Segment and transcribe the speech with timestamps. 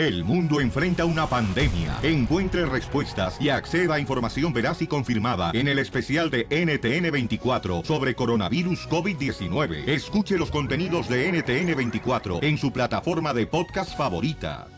[0.00, 1.98] El mundo enfrenta una pandemia.
[2.02, 8.14] Encuentre respuestas y acceda a información veraz y confirmada en el especial de NTN24 sobre
[8.14, 9.86] coronavirus COVID-19.
[9.86, 14.68] Escuche los contenidos de NTN24 en su plataforma de podcast favorita.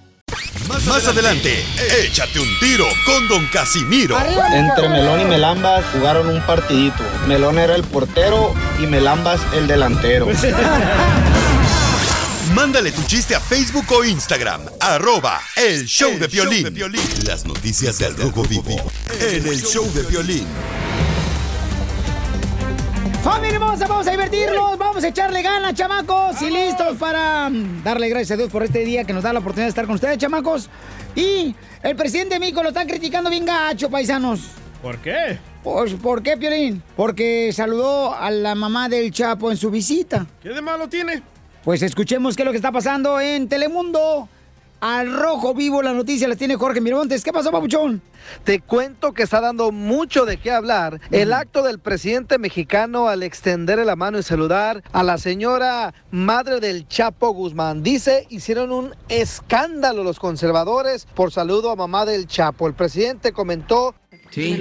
[0.68, 1.54] Más, adelante,
[2.04, 4.16] échate un tiro con Don Casimiro.
[4.52, 7.04] Entre Melón y Melambas jugaron un partidito.
[7.28, 8.52] Melón era el portero
[8.82, 10.26] y Melambas el delantero.
[12.54, 14.60] Mándale tu chiste a Facebook o Instagram.
[14.78, 16.68] Arroba El Show, de, violín.
[17.26, 18.76] Las noticias del Rojo Vivo
[19.20, 20.46] en El Show de Violín.
[23.24, 28.10] Familia hermosa, vamos a divertirnos, vamos a echarle ganas, chamacos, y listos para mm, darle
[28.10, 30.18] gracias a Dios por este día que nos da la oportunidad de estar con ustedes,
[30.18, 30.68] chamacos.
[31.14, 34.40] Y el presidente de México lo están criticando bien gacho, paisanos.
[34.82, 35.38] ¿Por qué?
[35.62, 36.82] Pues, ¿por qué, Piolín?
[36.96, 40.26] Porque saludó a la mamá del Chapo en su visita.
[40.42, 41.31] ¿Qué de malo tiene?
[41.64, 44.28] Pues escuchemos qué es lo que está pasando en Telemundo.
[44.80, 47.22] Al rojo vivo la noticia la tiene Jorge Miramontes.
[47.22, 48.02] ¿Qué pasó, papuchón?
[48.42, 53.22] Te cuento que está dando mucho de qué hablar el acto del presidente mexicano al
[53.22, 57.84] extender la mano y saludar a la señora madre del Chapo Guzmán.
[57.84, 62.66] Dice, hicieron un escándalo los conservadores por saludo a mamá del Chapo.
[62.66, 63.94] El presidente comentó...
[64.30, 64.58] Sí,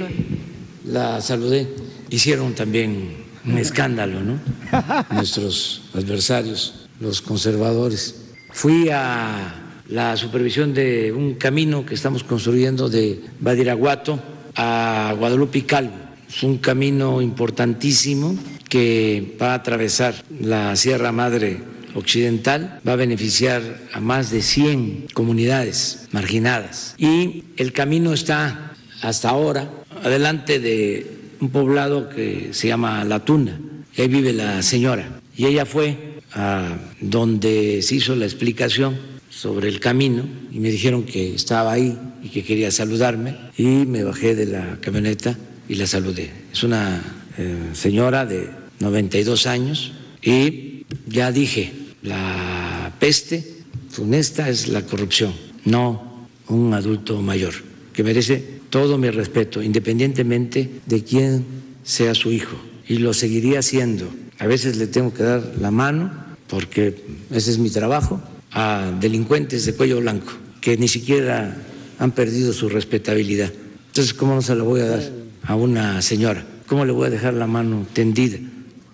[0.86, 1.68] la saludé.
[2.12, 4.40] Hicieron también un escándalo, ¿no?
[5.10, 8.16] Nuestros adversarios, los conservadores.
[8.52, 9.56] Fui a
[9.90, 14.20] la supervisión de un camino que estamos construyendo de Badiraguato
[14.56, 15.96] a Guadalupe Calvo.
[16.30, 18.36] Es un camino importantísimo
[18.70, 21.60] que va a atravesar la Sierra Madre
[21.94, 26.96] Occidental, va a beneficiar a más de 100 comunidades marginadas.
[26.98, 28.72] Y el camino está
[29.02, 29.70] hasta ahora
[30.04, 33.60] adelante de un poblado que se llama La Tuna.
[33.98, 35.20] Y ahí vive la señora.
[35.36, 38.98] Y ella fue a donde se hizo la explicación
[39.30, 44.04] sobre el camino y me dijeron que estaba ahí y que quería saludarme y me
[44.04, 45.38] bajé de la camioneta
[45.68, 46.32] y la saludé.
[46.52, 47.02] Es una
[47.38, 48.50] eh, señora de
[48.80, 51.72] 92 años y ya dije,
[52.04, 53.46] la peste
[53.90, 55.34] funesta es la corrupción,
[55.66, 57.54] no un adulto mayor,
[57.94, 61.46] que merece todo mi respeto, independientemente de quién
[61.84, 62.58] sea su hijo.
[62.88, 64.10] Y lo seguiría haciendo.
[64.40, 66.12] A veces le tengo que dar la mano
[66.52, 67.02] porque
[67.32, 71.56] ese es mi trabajo, a delincuentes de cuello blanco que ni siquiera
[71.98, 73.52] han perdido su respetabilidad.
[73.88, 75.02] Entonces, ¿cómo no se la voy a dar
[75.44, 76.46] a una señora?
[76.68, 78.38] ¿Cómo le voy a dejar la mano tendida?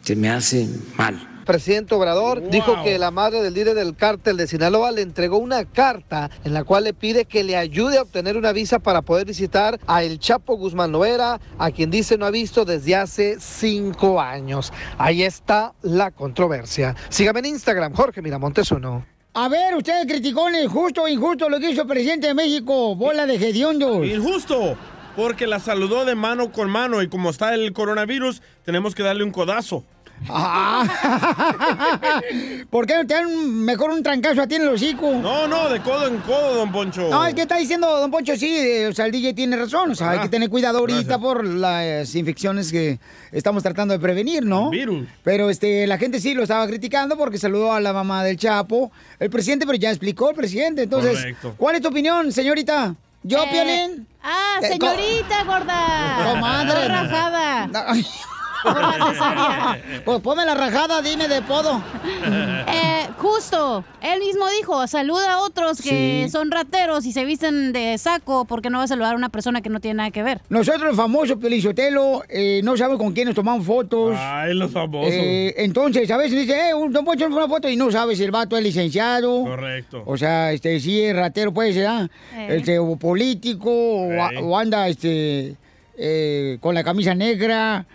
[0.03, 4.45] Se me hace mal presidente Obrador dijo que la madre del líder del cártel de
[4.45, 8.37] Sinaloa le entregó una carta en la cual le pide que le ayude a obtener
[8.37, 12.31] una visa para poder visitar a El Chapo Guzmán Loera, a quien dice no ha
[12.31, 14.71] visto desde hace cinco años.
[14.97, 16.95] Ahí está la controversia.
[17.09, 19.05] Sígame en Instagram, Jorge Miramontes uno.
[19.33, 23.25] A ver, ustedes criticones, justo o injusto lo que hizo el presidente de México, bola
[23.25, 24.05] de hediondos.
[24.05, 24.75] Injusto,
[25.15, 29.23] porque la saludó de mano con mano y como está el coronavirus, tenemos que darle
[29.23, 29.85] un codazo.
[30.29, 30.83] Ah.
[32.69, 35.11] ¿Por qué no te dan mejor un trancazo a ti en el hocico?
[35.13, 37.09] No, no, de codo en codo, don Poncho.
[37.09, 39.91] No, es que está diciendo don Poncho, sí, o sea, el DJ tiene razón.
[39.91, 42.99] O sea, hay que tener cuidado ahorita por las infecciones que
[43.31, 44.69] estamos tratando de prevenir, ¿no?
[44.69, 45.07] virus.
[45.23, 48.91] Pero este, la gente sí lo estaba criticando porque saludó a la mamá del Chapo,
[49.19, 50.83] el presidente, pero ya explicó el presidente.
[50.83, 51.53] Entonces, Correcto.
[51.57, 52.95] ¿cuál es tu opinión, señorita?
[53.23, 54.07] ¿Yo, Eh, Piolín?
[54.23, 56.31] Ah, Eh, señorita gorda.
[56.31, 56.87] Comadre.
[56.87, 57.69] No rajada.
[58.65, 58.73] No.
[58.73, 59.81] Por la cesárea.
[60.05, 61.81] Pues ponme la rajada, dime de podo.
[62.15, 66.29] Eh, justo, él mismo dijo, saluda a otros que Sí.
[66.31, 69.61] son rateros y se visten de saco porque no va a saludar a una persona
[69.61, 70.41] que no tiene nada que ver.
[70.49, 74.15] Nosotros, los famosos Pelizotelo, eh, no sabemos con quién nos tomamos fotos.
[74.17, 75.11] Ay, los famosos.
[75.13, 78.23] Eh, entonces, a veces dice, eh, un don Poncho una foto y no sabes si
[78.23, 79.43] el vato es licenciado.
[79.43, 80.03] Correcto.
[80.05, 82.09] O sea, este, sí es ratero, puede ser, ¿ah?
[82.35, 82.57] Eh.
[82.57, 84.09] este, o político, o,
[84.41, 85.55] o anda, este,
[85.97, 87.85] eh, con la camisa negra.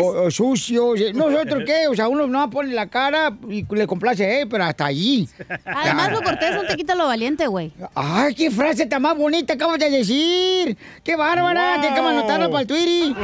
[0.00, 0.86] O, o sucio.
[0.88, 1.88] o sea, ¿Nosotros qué?
[1.88, 5.28] O sea, uno no pone la cara y le complace a él, pero hasta allí.
[5.64, 7.72] Además, lo cortés no te quita lo valiente, güey.
[7.94, 10.76] ¡Ay, qué frase tan más bonita acabas de decir!
[11.02, 11.72] ¡Qué bárbara!
[11.72, 11.80] Wow.
[11.80, 13.14] Tienes que anotarla para el Twitter.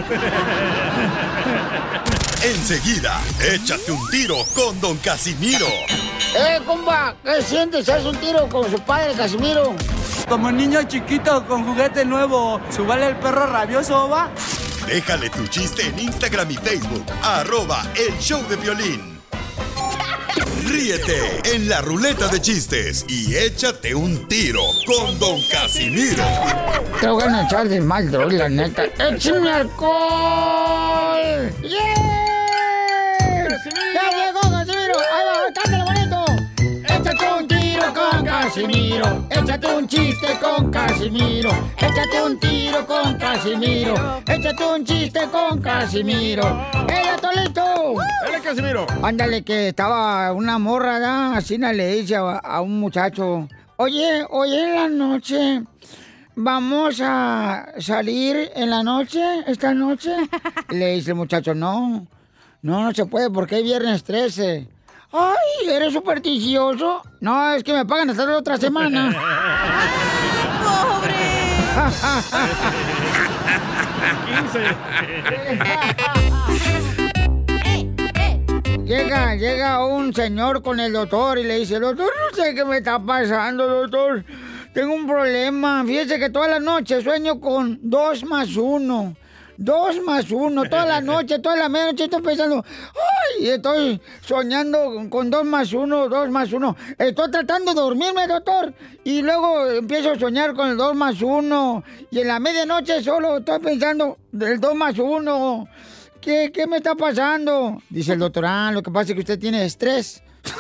[2.45, 3.21] Enseguida,
[3.53, 5.67] échate un tiro con Don Casimiro.
[6.37, 7.15] ¡Eh, compa!
[7.25, 7.89] ¿Qué sientes?
[7.89, 9.75] ¿Haz un tiro con su padre, Casimiro?
[10.29, 14.29] Como niño chiquito con juguete nuevo, ¿subale el perro rabioso, va?
[14.87, 19.21] Déjale tu chiste en Instagram y Facebook, arroba el show de violín.
[20.67, 26.25] Ríete en la ruleta de chistes y échate un tiro con Don Casimiro.
[27.01, 28.85] Te voy a echar de mal, droga, la neta.
[28.85, 31.53] ¡Échame alcohol!
[31.63, 31.95] ¡Yeah!
[33.95, 34.95] ¡Ya llegó, Casimiro!
[34.99, 36.25] ¡Ahí va, cántale bonito!
[36.85, 39.27] ¡Échate un tiro con Casimiro.
[39.31, 41.51] Échate un chiste con Casimiro.
[41.77, 43.95] Échate un tiro con Casimiro.
[44.27, 46.69] Échate un chiste con Casimiro.
[46.89, 47.95] ¡Ey, Atolito!
[48.25, 48.87] ¡Dale, Casimiro!
[49.03, 51.35] Ándale, que estaba una morra, ¿verdad?
[51.35, 53.49] así le dice a, a un muchacho.
[53.77, 55.63] Oye, hoy en la noche,
[56.37, 60.15] ¿vamos a salir en la noche, esta noche?
[60.69, 62.07] Le dice el muchacho, no,
[62.63, 64.69] no, no se puede porque es viernes 13.
[65.13, 67.03] Ay, ¿eres supersticioso?
[67.21, 69.13] No, es que me pagan hasta la otra semana.
[78.85, 82.79] Llega, llega un señor con el doctor y le dice, doctor, no sé qué me
[82.79, 84.25] está pasando, doctor.
[84.75, 85.83] Tengo un problema.
[85.87, 89.17] Fíjese que toda la noche sueño con dos más uno.
[89.63, 95.31] Dos más uno, toda la noche, toda la medianoche estoy pensando, ay, estoy soñando con
[95.31, 96.75] dos más uno, dos más uno.
[96.99, 98.75] Estoy tratando de dormirme, doctor,
[99.05, 101.85] y luego empiezo a soñar con el dos más uno.
[102.11, 105.69] Y en la medianoche solo estoy pensando del dos más uno.
[106.21, 107.81] ¿Qué, ¿Qué me está pasando?
[107.89, 110.25] Dice el doctor, ah, lo que pasa es que usted tiene estrés.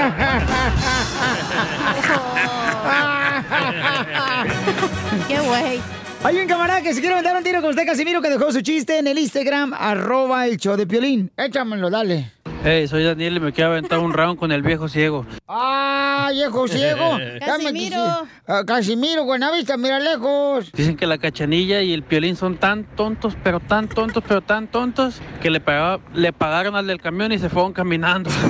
[5.28, 5.99] ¡Qué güey!
[6.22, 8.60] Hay un camarada que se quiere mandar un tiro con usted, Casimiro, que dejó su
[8.60, 11.30] chiste en el Instagram, arroba el show de Piolín.
[11.36, 12.30] Échamelo, dale.
[12.62, 15.24] Hey, soy Daniel y me quiero aventar un round con el viejo ciego.
[15.48, 17.12] ¡Ah, viejo ciego!
[17.40, 18.26] Dame Casimiro.
[18.46, 20.70] Ah, Casimiro, Buenavista, mira lejos.
[20.72, 24.68] Dicen que la cachanilla y el piolín son tan tontos, pero tan tontos, pero tan
[24.68, 28.28] tontos, que le, pagaba- le pagaron al del camión y se fueron caminando.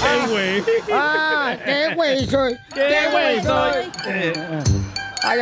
[0.00, 0.64] ¡Qué güey!
[0.92, 2.56] ¡Ah, qué güey soy!
[2.74, 3.90] ¡Qué güey soy!
[4.06, 4.32] Ay,
[5.22, 5.38] ay.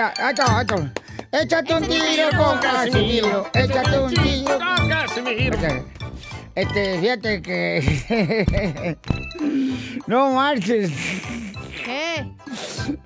[1.31, 3.47] Échate un tiro con Casimiro.
[3.53, 5.59] Échate un tiro con Casimiro.
[6.55, 8.97] Este, fíjate que.
[10.07, 10.91] no marches.
[11.85, 12.27] ¿Qué?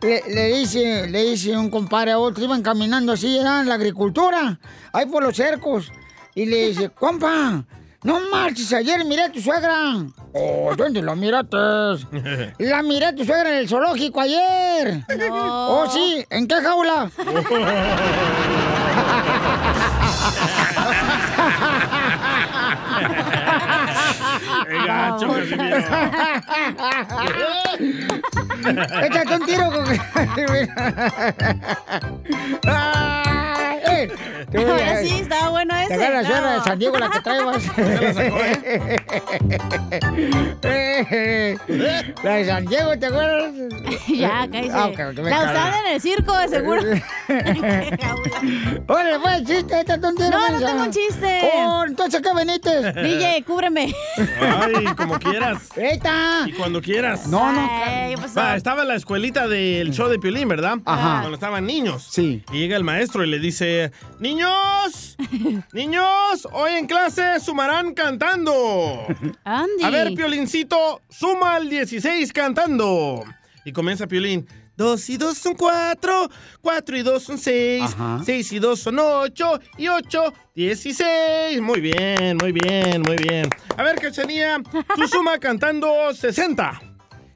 [0.01, 3.75] Le, le dice, le dice un compadre a otro, iban caminando así, era en la
[3.75, 4.59] agricultura,
[4.93, 5.93] ahí por los cercos.
[6.35, 7.65] Y le dice, compa,
[8.03, 9.95] no marches, ayer miré a tu suegra.
[10.33, 11.57] Oh, ¿dónde la miraste?
[12.59, 15.05] La miré a tu suegra en el zoológico ayer.
[15.29, 15.69] No.
[15.69, 17.11] Oh, sí, ¿en qué jaula?
[24.67, 25.77] ¡Qué gacho, Casimiro!
[29.03, 29.85] Échate un tiro con...
[34.55, 35.97] Ay, eh, Ahora sí, estaba bueno ese.
[35.97, 36.61] Te la suegra de.
[36.61, 37.65] San Diego la que traebas.
[40.63, 41.59] ¿eh?
[42.23, 43.55] La de San Diego, ¿te acuerdas?
[44.09, 44.73] ya, cállese.
[44.73, 46.83] Ah, ok, que me la usaban en el circo, de seguro.
[48.89, 50.31] Órale, fue el chiste, un tiro.
[50.31, 51.41] No, no tengo un chiste.
[51.55, 52.93] Oh, entonces, ¿qué veniste?
[52.93, 53.95] DJ, cúbreme.
[54.41, 55.69] Ay, como quieras.
[55.77, 56.45] ¡Eita!
[56.47, 57.27] Y cuando quieras.
[57.27, 57.69] No, no.
[58.37, 60.79] Va, estaba en la escuelita del show de Piolín, ¿verdad?
[60.85, 61.21] Ajá.
[61.21, 62.07] Cuando estaban niños.
[62.11, 62.43] Sí.
[62.53, 63.93] Y llega el maestro y le dice,
[64.43, 65.17] niños,
[65.73, 69.07] niños, hoy en clase sumarán cantando.
[69.45, 69.85] Andy.
[69.85, 73.25] A ver, Piolincito, suma al 16 cantando.
[73.65, 74.47] Y comienza Piolín.
[74.75, 76.29] Dos y dos son cuatro,
[76.63, 78.23] cuatro y dos son seis, Ajá.
[78.25, 81.61] seis y dos son ocho, y ocho, dieciséis.
[81.61, 83.49] Muy bien, muy bien, muy bien.
[83.77, 84.61] A ver, Cachanía,
[84.97, 86.81] tú suma cantando 60.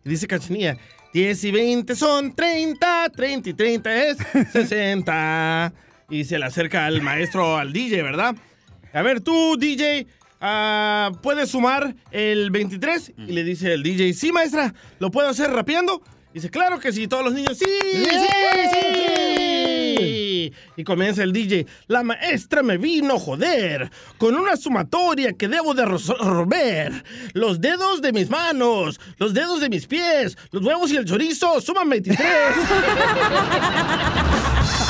[0.05, 0.79] Y dice Cachanía,
[1.13, 4.17] 10 y 20 son 30, 30 y 30 es
[4.53, 5.73] 60.
[6.09, 8.37] Y se le acerca al maestro, al DJ, ¿verdad?
[8.93, 10.07] A ver, tú, DJ,
[10.41, 13.13] ah, ¿puedes sumar el 23?
[13.19, 16.03] Y le dice el DJ, sí, maestra, ¿lo puedo hacer rapeando?
[16.33, 18.05] Dice, claro que sí, todos los niños, sí, sí,
[18.73, 20.53] sí.
[20.77, 25.87] Y comienza el DJ, la maestra me vino joder con una sumatoria que debo de
[25.87, 27.05] resolver.
[27.33, 31.61] Los dedos de mis manos, los dedos de mis pies, los huevos y el chorizo
[31.61, 32.29] suman 23.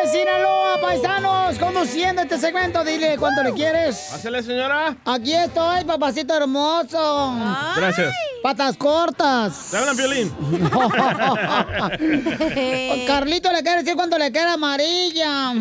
[1.81, 2.83] conduciendo este segmento.
[2.83, 4.09] Dile cuánto le quieres.
[4.11, 4.95] Pásale, señora.
[5.05, 7.35] Aquí estoy, papacito hermoso.
[7.75, 8.13] Gracias.
[8.43, 9.69] Patas cortas.
[9.71, 10.29] ¿Te hablan, Piolín?
[13.07, 15.53] Carlito le quiere decir cuánto le queda amarilla.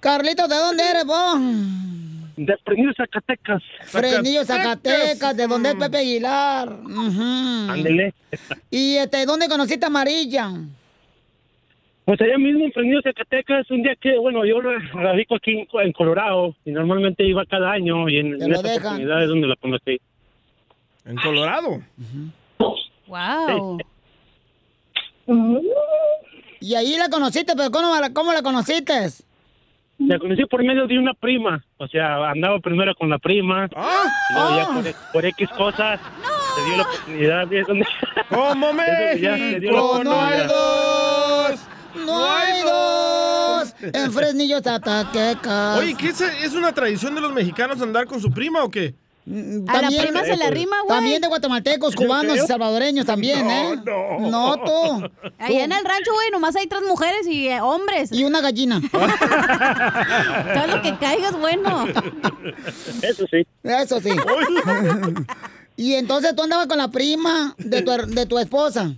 [0.00, 1.38] Carlitos, ¿de dónde eres vos?
[2.36, 3.62] De Frenillo, Zacatecas.
[3.86, 6.68] Frenillo, Zacatecas, ¿de dónde es Pepe Aguilar?
[6.68, 8.14] Ándele.
[8.70, 10.50] ¿Y este, dónde conociste a Amarilla?
[12.06, 14.60] Pues allá mismo en Zacatecas, un día que, bueno, yo
[14.92, 18.86] radico aquí en, Colorado y normalmente iba cada año y en, en esta dejan.
[18.86, 20.00] oportunidad es donde la conocí.
[21.04, 21.82] ¿En Colorado?
[23.08, 23.78] Wow.
[26.60, 29.08] Y ahí la conociste, pero ¿cómo la, cómo la conociste?
[29.98, 31.64] La conocí por medio de una prima.
[31.78, 33.66] O sea, andaba primero con la prima.
[33.66, 36.00] y luego ya por, por X cosas
[36.54, 37.52] se dio la oportunidad.
[37.52, 37.86] es donde-
[38.28, 40.04] ¡Como la México!
[40.04, 40.85] ¡No!
[42.04, 43.74] ¡No hay dos!
[43.80, 45.78] En Fresnillo, Zacatecas.
[45.78, 48.94] Oye, ¿qué es, es una tradición de los mexicanos andar con su prima o qué?
[49.28, 50.96] A la prima se le arrima, güey.
[50.96, 53.74] También de guatemaltecos, cubanos y salvadoreños también, ¿eh?
[53.84, 54.20] no.
[54.30, 55.10] No, tú.
[55.38, 58.12] Allá en el rancho, güey, nomás hay tres mujeres y eh, hombres.
[58.12, 58.80] Y una gallina.
[58.92, 61.88] Todo lo que caiga es bueno.
[63.02, 63.44] Eso sí.
[63.64, 64.10] Eso sí.
[65.76, 68.94] y entonces tú andabas con la prima de tu, de tu esposa.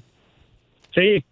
[0.94, 1.24] Sí.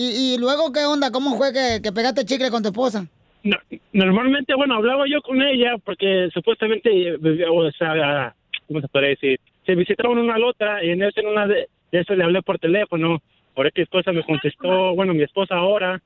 [0.00, 1.10] Y, y luego, ¿qué onda?
[1.10, 3.04] ¿Cómo fue que, que pegaste chicle con tu esposa?
[3.42, 3.56] No,
[3.92, 7.16] normalmente, bueno, hablaba yo con ella porque supuestamente, eh,
[7.50, 8.32] o sea,
[8.68, 9.40] ¿cómo se puede decir?
[9.66, 12.42] Se visitaron una a la otra y en eso, en una de, eso le hablé
[12.42, 13.20] por teléfono.
[13.54, 16.00] Por X cosa me contestó, bueno, mi esposa ahora.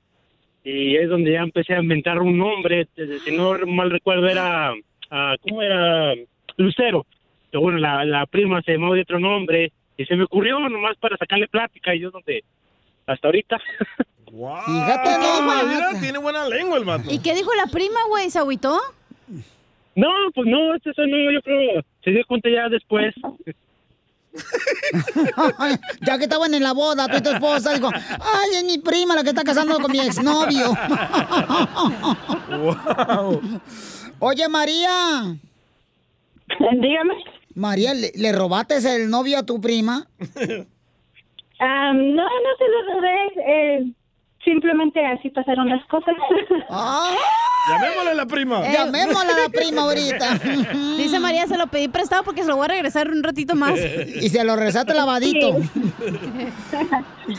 [0.65, 2.89] Y es donde ya empecé a inventar un nombre.
[2.97, 4.73] eh, Si no mal recuerdo, era,
[5.11, 6.15] ah, ¿cómo era?
[6.57, 7.05] Lucero.
[7.51, 9.71] Pero bueno, la, la prima se llamaba de otro nombre.
[9.99, 12.43] Y se me ocurrió nomás para sacarle plática y yo donde,
[13.07, 13.59] hasta ahorita.
[14.27, 15.67] Fíjate Ah, nomás.
[15.67, 17.11] mira, tiene buena lengua el vato.
[17.11, 18.31] ¿Y qué dijo la prima, güey?
[18.31, 18.79] ¿Se agüitó?
[19.95, 23.15] No, pues no, eso no, yo creo, se dio cuenta ya después.
[26.01, 29.15] ya que estaban en la boda, tú y tu esposa, dijo, ay, es mi prima
[29.15, 30.73] la que está casando con mi exnovio.
[34.19, 35.37] Oye, María.
[36.59, 37.15] Dígame.
[37.55, 40.07] María, ¿le, le robaste el novio a tu prima?
[41.61, 43.17] Ah, no, no se lo robé.
[43.47, 43.93] Eh,
[44.45, 46.15] simplemente así pasaron las cosas.
[47.69, 48.67] Llamémosle a la prima.
[48.67, 50.39] Eh, Llamémosle a la prima ahorita.
[50.97, 53.79] Dice María, se lo pedí prestado porque se lo voy a regresar un ratito más.
[54.23, 55.59] Y se lo rezaste lavadito.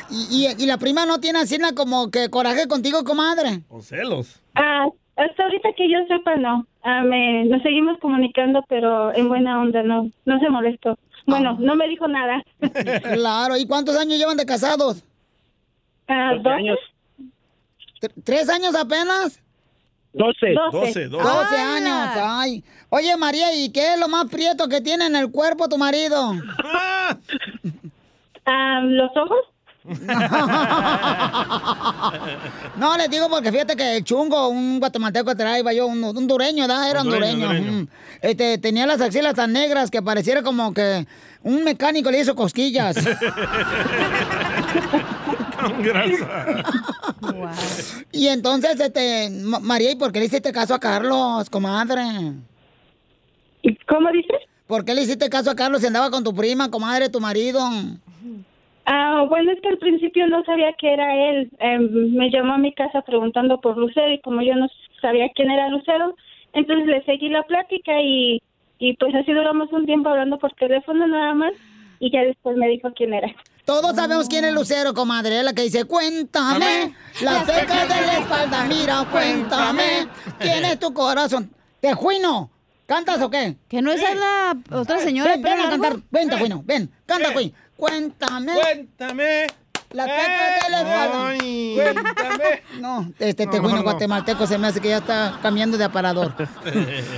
[0.10, 3.62] Y, y- y la prima no tiene así como que coraje contigo, comadre.
[3.70, 4.41] O celos.
[4.55, 6.65] Ah, hasta ahorita que yo sepa, no.
[6.84, 10.10] Ah, me, nos seguimos comunicando, pero en buena onda, no.
[10.25, 10.98] No se molestó.
[11.25, 12.44] Bueno, no me dijo nada.
[13.13, 15.03] Claro, ¿y cuántos años llevan de casados?
[16.08, 16.77] Ah, Doce años.
[18.24, 19.39] ¿Tres años apenas?
[20.13, 20.53] Doce.
[20.53, 21.24] Doce, doce.
[21.24, 22.63] 12 años, ay.
[22.89, 26.34] Oye, María, ¿y qué es lo más prieto que tiene en el cuerpo tu marido?
[28.46, 29.39] Ah, ¿Los ojos?
[32.77, 36.63] No, les digo porque fíjate que el chungo, un guatemalteco traía yo, un, un dureño,
[36.67, 36.89] ¿verdad?
[36.89, 37.49] Era un dureño.
[37.53, 37.87] mm.
[38.21, 41.05] Este, tenía las axilas tan negras que pareciera como que
[41.43, 42.95] un mecánico le hizo cosquillas.
[45.59, 46.63] Con grasa.
[48.11, 52.03] y entonces, este, Ma- María, ¿y por qué le hiciste caso a Carlos, comadre?
[53.87, 54.41] ¿Cómo dices?
[54.67, 57.61] ¿Por qué le hiciste caso a Carlos si andaba con tu prima, comadre, tu marido?
[58.85, 61.49] Ah, bueno, es que al principio no sabía que era él.
[61.59, 64.67] Em, me llamó a mi casa preguntando por Lucero y como yo no
[65.01, 66.15] sabía quién era Lucero,
[66.53, 68.41] entonces le seguí la plática y,
[68.79, 71.53] y pues así duramos un tiempo hablando por teléfono nada más
[71.99, 73.33] y ya después me dijo quién era.
[73.65, 78.65] Todos sabemos quién es Lucero, comadre, la que dice, cuéntame, las pecas de la espalda,
[78.65, 81.49] mira, cuéntame, quién es tu corazón.
[81.79, 82.49] Tejuino,
[82.85, 83.55] ¿cantas o qué?
[83.69, 86.91] ¿Que no esa es la otra señora de Ven, ven a cantar, ven, Tejuino, ven,
[87.05, 87.53] canta, güey.
[87.83, 88.53] Cuéntame.
[88.53, 89.23] Cuéntame.
[89.23, 89.47] De
[89.91, 91.27] la espalda.
[91.29, 91.75] Ay.
[91.75, 92.61] Cuéntame.
[92.79, 93.83] No, este No, Tejuino no, no.
[93.83, 96.33] guatemalteco se me hace que ya está cambiando de aparador.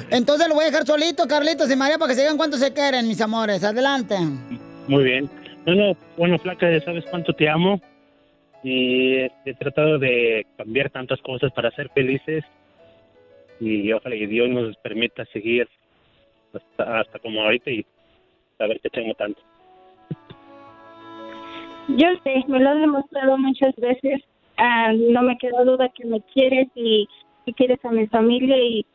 [0.09, 2.73] Entonces lo voy a dejar solito, Carlitos y María, para que se digan cuánto se
[2.73, 3.63] quieren, mis amores.
[3.63, 4.15] Adelante.
[4.87, 5.29] Muy bien.
[5.65, 7.79] Bueno, bueno, Flaca, ya sabes cuánto te amo.
[8.63, 12.43] Y he tratado de cambiar tantas cosas para ser felices.
[13.59, 15.69] Y ojalá que Dios nos permita seguir
[16.53, 17.85] hasta, hasta como ahorita y
[18.57, 19.39] saber que tengo tanto.
[21.87, 24.23] Yo sé, me lo has demostrado muchas veces.
[24.57, 27.07] Ah, no me queda duda que me quieres y,
[27.55, 28.85] quieres a mi familia y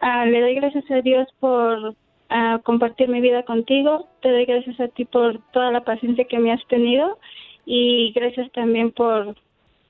[0.00, 1.94] ah, le doy gracias a Dios por
[2.30, 4.08] ah, compartir mi vida contigo.
[4.22, 7.18] Te doy gracias a ti por toda la paciencia que me has tenido
[7.66, 9.36] y gracias también por,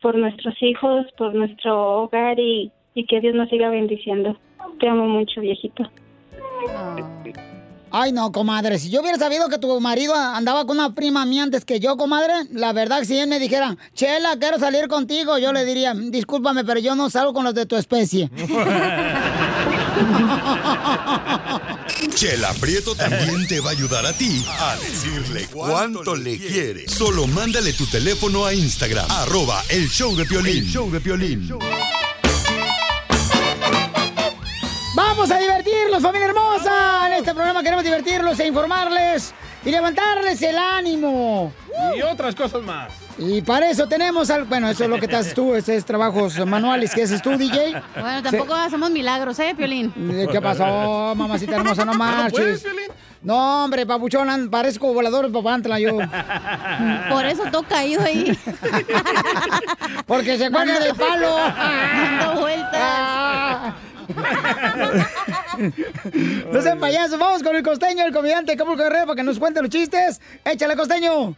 [0.00, 4.36] por nuestros hijos, por nuestro hogar y, y que Dios nos siga bendiciendo.
[4.80, 5.84] Te amo mucho, viejito.
[7.92, 8.78] Ay, no, comadre.
[8.78, 11.96] Si yo hubiera sabido que tu marido andaba con una prima mía antes que yo,
[11.96, 16.64] comadre, la verdad, si él me dijera, Chela, quiero salir contigo, yo le diría, discúlpame,
[16.64, 18.30] pero yo no salgo con los de tu especie.
[22.14, 26.88] Chela Prieto también te va a ayudar a ti a decirle cuánto le quiere.
[26.88, 30.58] Solo mándale tu teléfono a Instagram, arroba el show de Piolín.
[30.58, 31.48] El show de Piolín.
[35.20, 37.06] Vamos a divertirlos, familia hermosa.
[37.08, 41.52] En este programa queremos divertirlos e informarles y levantarles el ánimo.
[41.94, 42.90] Y otras cosas más.
[43.18, 44.44] Y para eso tenemos al...
[44.44, 47.36] Bueno, eso es lo que te haces tú, ese es trabajos manuales que haces tú,
[47.36, 47.82] DJ.
[48.00, 49.92] Bueno, tampoco hacemos milagros, ¿eh, Piolín?
[50.32, 51.84] ¿Qué pasó, mamacita hermosa?
[51.84, 52.64] No marches.
[53.20, 55.98] No, hombre, papuchón, parezco volador de papantla yo.
[57.10, 58.38] Por eso todo caído ahí.
[60.06, 61.36] Porque se cuelga del palo.
[61.36, 63.74] Dando vueltas.
[66.52, 69.60] No sean payasos, vamos con el costeño, el comediante Acapulco Guerrero, para que nos cuente
[69.60, 70.20] los chistes.
[70.44, 71.34] Échale, costeño.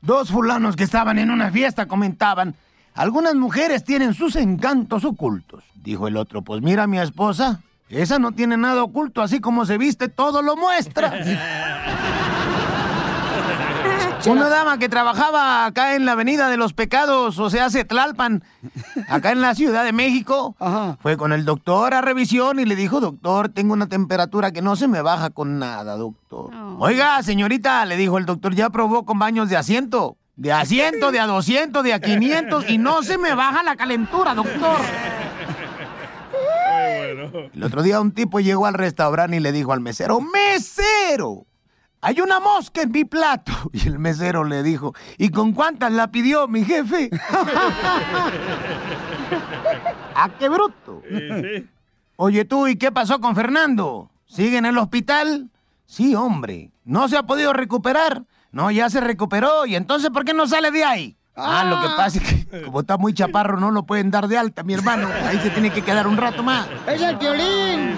[0.00, 2.56] Dos fulanos que estaban en una fiesta comentaban,
[2.94, 5.62] algunas mujeres tienen sus encantos ocultos.
[5.76, 9.64] Dijo el otro, pues mira a mi esposa, esa no tiene nada oculto, así como
[9.64, 11.12] se viste, todo lo muestra.
[14.24, 18.44] Una dama que trabajaba acá en la Avenida de los Pecados, o sea, Tlalpan,
[19.08, 20.54] acá en la Ciudad de México,
[21.00, 24.76] fue con el doctor a revisión y le dijo, doctor, tengo una temperatura que no
[24.76, 26.50] se me baja con nada, doctor.
[26.78, 30.16] Oiga, señorita, le dijo el doctor, ya probó con baños de asiento.
[30.36, 34.34] De asiento, de a 200, de a 500 y no se me baja la calentura,
[34.34, 34.78] doctor.
[37.52, 41.46] El otro día un tipo llegó al restaurante y le dijo al mesero, ¡Mesero!
[42.04, 43.52] Hay una mosca en mi plato.
[43.72, 47.10] Y el mesero le dijo, ¿y con cuántas la pidió mi jefe?
[50.14, 51.02] ¡Ah, qué bruto!
[52.16, 54.10] Oye tú, ¿y qué pasó con Fernando?
[54.26, 55.50] ¿Sigue en el hospital?
[55.86, 56.72] Sí, hombre.
[56.84, 58.24] ¿No se ha podido recuperar?
[58.50, 59.64] No, ya se recuperó.
[59.64, 61.16] ¿Y entonces por qué no sale de ahí?
[61.34, 64.36] Ah, lo que pasa es que como está muy chaparro no lo pueden dar de
[64.36, 65.08] alta, mi hermano.
[65.26, 66.68] Ahí se tiene que quedar un rato más.
[66.86, 67.94] ¡Es el violín!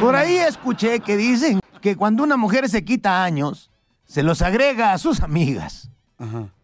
[0.00, 3.70] Por ahí escuché que dicen que cuando una mujer se quita años,
[4.04, 5.90] se los agrega a sus amigas.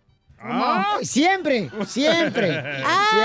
[0.46, 2.62] Ah, Siempre, siempre.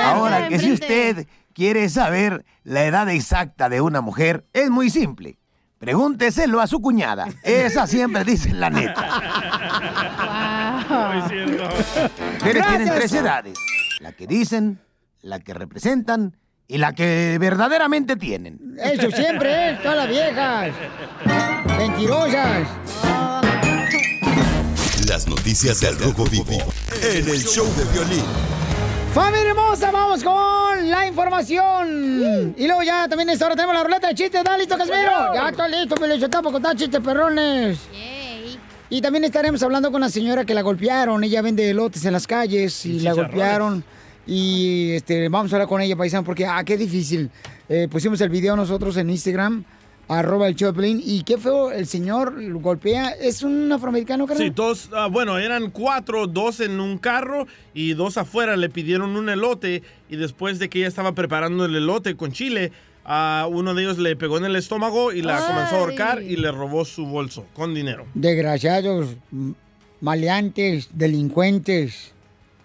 [0.06, 5.38] Ahora que si usted quiere saber la edad exacta de una mujer, es muy simple.
[5.80, 7.28] Pregúnteselo a su cuñada.
[7.44, 9.22] Esa siempre dice la neta.
[12.40, 13.60] Mujeres tienen tres edades.
[14.00, 14.80] La que dicen,
[15.22, 16.38] la que representan
[16.70, 18.60] y la que verdaderamente tienen.
[18.78, 19.80] Eso siempre, ¿eh?
[19.82, 20.72] Todas las viejas.
[21.78, 22.68] Mentirosas.
[25.08, 26.60] Las noticias del Rojo Vivo
[27.02, 28.24] en el show de violín.
[29.16, 32.54] Familia hermosa, vamos con la información.
[32.56, 34.40] Y luego ya también esta hora tenemos la ruleta de chistes.
[34.40, 35.34] ¿Está listo, Casimiro?
[35.34, 37.80] Ya está listo, me lo para contar chistes perrones.
[38.92, 41.24] Y también estaremos hablando con la señora que la golpearon.
[41.24, 43.84] Ella vende elotes en las calles y la golpearon.
[44.30, 47.32] Y este, vamos a hablar con ella, paisano, porque, ah, qué difícil.
[47.68, 49.66] Eh, pusimos el video nosotros en Instagram,
[50.08, 51.02] arroba el Choplin.
[51.04, 53.10] Y qué feo, el señor lo golpea.
[53.10, 54.38] ¿Es un afroamericano, creo?
[54.38, 58.56] Sí, dos, ah, bueno, eran cuatro, dos en un carro y dos afuera.
[58.56, 62.72] Le pidieron un elote y después de que ella estaba preparando el elote con chile,
[63.06, 66.36] a uno de ellos le pegó en el estómago y la comenzó a ahorcar y
[66.36, 68.06] le robó su bolso con dinero.
[68.14, 69.16] Desgraciados,
[70.02, 72.14] maleantes, delincuentes.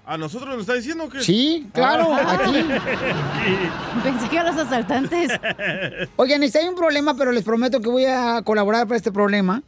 [0.07, 1.23] ¿A nosotros nos está diciendo que...?
[1.23, 2.39] Sí, claro, Ah.
[2.41, 2.53] aquí.
[4.03, 5.31] Pensé que a los asaltantes.
[6.17, 9.63] Oigan, este, hay un problema, pero les prometo que voy a colaborar para este problema.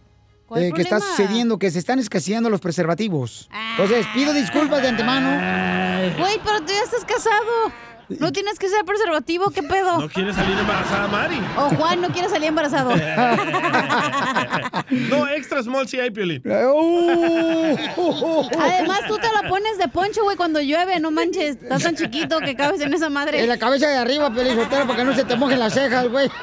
[0.46, 1.16] ¿Cuál eh, que está problema?
[1.16, 3.48] sucediendo, que se están escaseando los preservativos.
[3.72, 5.30] Entonces, pido disculpas de antemano.
[6.18, 7.72] Güey, pero tú ya estás casado.
[8.08, 9.98] No tienes que ser preservativo, ¿qué pedo?
[9.98, 11.40] ¿No quiere salir embarazada Mari?
[11.56, 12.92] O Juan no quiere salir embarazado.
[14.90, 16.42] No, extra small si hay, Piolín.
[16.46, 17.80] Además,
[19.08, 21.56] tú te la pones de poncho, güey, cuando llueve, no manches.
[21.56, 23.42] Estás tan chiquito que cabes en esa madre.
[23.42, 26.30] En la cabeza de arriba, Pelizotero, para que no se te mojen las cejas, güey.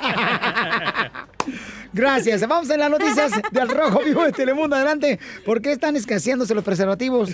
[1.93, 2.41] Gracias.
[2.47, 4.75] Vamos en las noticias del Rojo Vivo de Telemundo.
[4.75, 5.19] Adelante.
[5.45, 7.29] ¿Por qué están escaseándose los preservativos?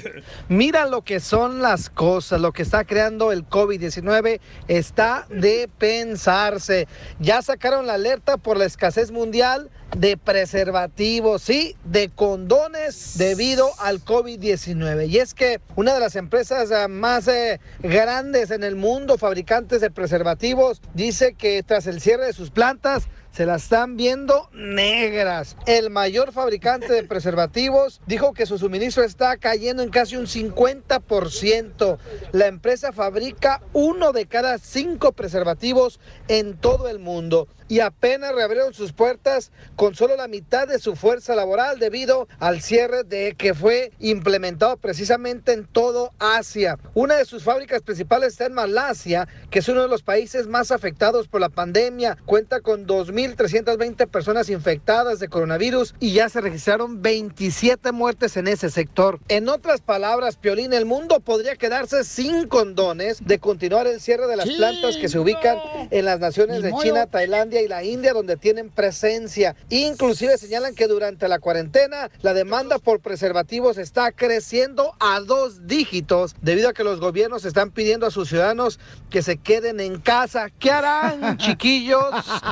[0.49, 6.89] Mira lo que son las cosas, lo que está creando el COVID-19 está de pensarse.
[7.19, 14.03] Ya sacaron la alerta por la escasez mundial de preservativos, sí, de condones debido al
[14.03, 15.07] COVID-19.
[15.07, 19.79] Y es que una de las empresas ah, más eh, grandes en el mundo, fabricantes
[19.79, 23.07] de preservativos, dice que tras el cierre de sus plantas,
[23.39, 25.55] se las están viendo negras.
[25.65, 31.97] El mayor fabricante de preservativos dijo que su suministro está cayendo en casi un 50%.
[32.33, 37.47] La empresa fabrica uno de cada cinco preservativos en todo el mundo.
[37.69, 42.61] Y apenas reabrieron sus puertas con solo la mitad de su fuerza laboral debido al
[42.61, 46.77] cierre de que fue implementado precisamente en todo Asia.
[46.95, 50.71] Una de sus fábricas principales está en Malasia, que es uno de los países más
[50.71, 52.17] afectados por la pandemia.
[52.25, 58.71] Cuenta con 2.320 personas infectadas de coronavirus y ya se registraron 27 muertes en ese
[58.71, 59.19] sector.
[59.27, 64.37] En otras palabras, Piolín, el mundo podría quedarse sin condones de continuar el cierre de
[64.37, 65.59] las plantas que se ubican
[65.91, 66.73] en las naciones de.
[66.79, 69.55] China, Tailandia y la India, donde tienen presencia.
[69.69, 76.35] Inclusive señalan que durante la cuarentena la demanda por preservativos está creciendo a dos dígitos
[76.41, 80.49] debido a que los gobiernos están pidiendo a sus ciudadanos que se queden en casa.
[80.59, 82.03] ¿Qué harán, chiquillos?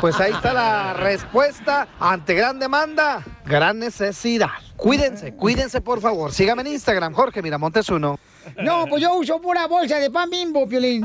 [0.02, 4.48] Pues ahí está la respuesta ante gran demanda, gran necesidad.
[4.76, 6.32] Cuídense, cuídense por favor.
[6.32, 8.20] Sígame en Instagram, Jorge Miramontes uno.
[8.62, 11.02] No, pues yo uso pura bolsa de pan bimbo, Piolín.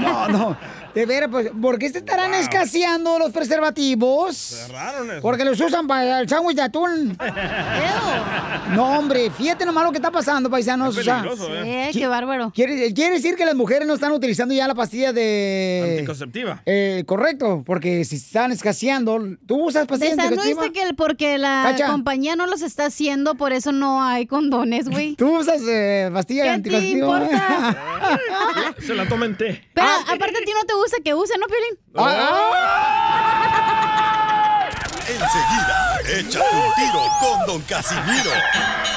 [0.00, 0.56] No, no.
[0.94, 4.36] De veras, pues, ¿por qué se estarán escaseando los preservativos?
[4.36, 5.20] Cerraron eso.
[5.22, 7.16] Porque los usan para el sándwich de atún.
[8.74, 10.94] No, hombre, fíjate nomás lo que está pasando, paisanos.
[10.94, 11.90] Es o sea, peligroso, ¿eh?
[11.92, 12.50] Sí, qué bárbaro.
[12.54, 15.90] Quiere, quiere decir que las mujeres no están utilizando ya la pastilla de...
[15.98, 16.62] Anticonceptiva.
[16.66, 20.64] Eh, correcto, porque si están escaseando, ¿tú usas pastillas no anticonceptivas?
[20.64, 21.86] dice que el- porque la Cacha.
[21.88, 25.14] compañía no los está haciendo, por eso no hay condones, güey.
[25.16, 27.22] ¿Tú usas eh, pastillas ¿Qué te anticonceptivas?
[27.22, 28.74] importa?
[28.86, 29.62] Se la tomen té.
[29.74, 31.78] Pero aparte a ti no te gusta que use, ¿no, Piolín?
[35.06, 38.30] Enseguida, échate un tiro con Don Casimiro.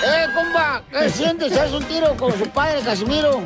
[0.05, 0.81] ¡Eh, compa!
[0.91, 1.57] ¿Qué sientes?
[1.57, 3.41] ¿Haz un tiro con su padre, Casimiro?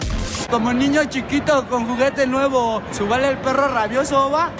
[0.49, 4.51] Como niño chiquito con juguete nuevo, ¿subale el perro rabioso, va?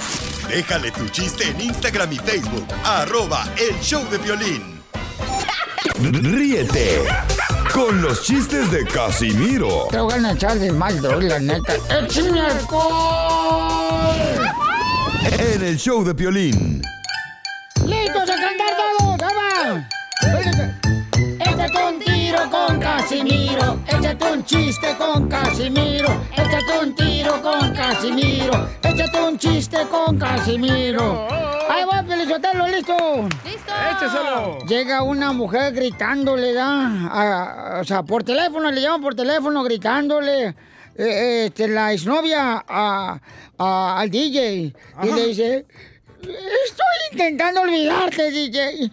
[0.48, 2.68] Déjale tu chiste en Instagram y Facebook.
[2.84, 4.82] Arroba el show de violín.
[6.02, 7.31] Ríete
[7.74, 11.74] con los chistes de Casimiro Te voy a echar de mal, droga, la neta.
[11.90, 14.16] ¡Échame alcohol!
[15.40, 16.82] en el show de violín.
[17.86, 19.22] ¡Listos a cantar todos!
[19.22, 19.88] ¡Ahí va!
[21.40, 23.80] Échate un tiro con Casimiro.
[23.88, 26.08] Échate un chiste con Casimiro.
[26.34, 28.70] Échate un tiro con Casimiro.
[28.84, 31.28] Échate un chiste con Casimiro.
[31.68, 33.28] Ahí va, Pelizotelo, listo.
[33.44, 33.74] ¡Listo!
[33.92, 34.60] Écheselo.
[34.68, 37.08] Llega una mujer gritándole, ¿da?
[37.10, 40.50] A- a- o sea, por teléfono, le llaman por teléfono gritándole.
[40.50, 40.54] eh,
[40.98, 43.20] eh, este, la exnovia a-
[43.58, 44.74] a- al DJ.
[45.04, 45.66] Y le dice,
[46.22, 48.92] estoy intentando olvidarte, DJ.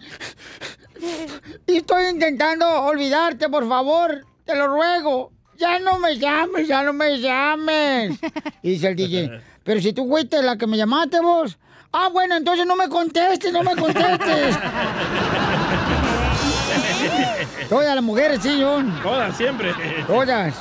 [1.67, 4.25] Y estoy intentando olvidarte, por favor.
[4.45, 5.31] Te lo ruego.
[5.57, 8.17] Ya no me llames, ya no me llames.
[8.63, 11.57] Y dice el DJ, pero si tú fuiste la que me llamaste vos.
[11.91, 14.55] Ah, bueno, entonces no me contestes, no me contestes.
[17.69, 18.99] Todas las mujeres, sí, John.
[19.01, 19.73] Todas, siempre.
[20.07, 20.55] Todas.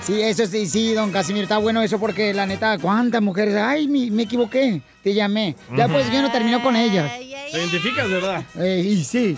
[0.00, 3.56] Sí, eso sí, sí, don Casimiro, está bueno eso porque la neta, ¿cuántas mujeres?
[3.56, 5.56] Ay, me, me equivoqué, te llamé.
[5.76, 7.10] Ya pues yo no terminó con ellas.
[7.50, 8.42] ¿Te identificas, verdad?
[8.58, 9.36] Eh, y sí.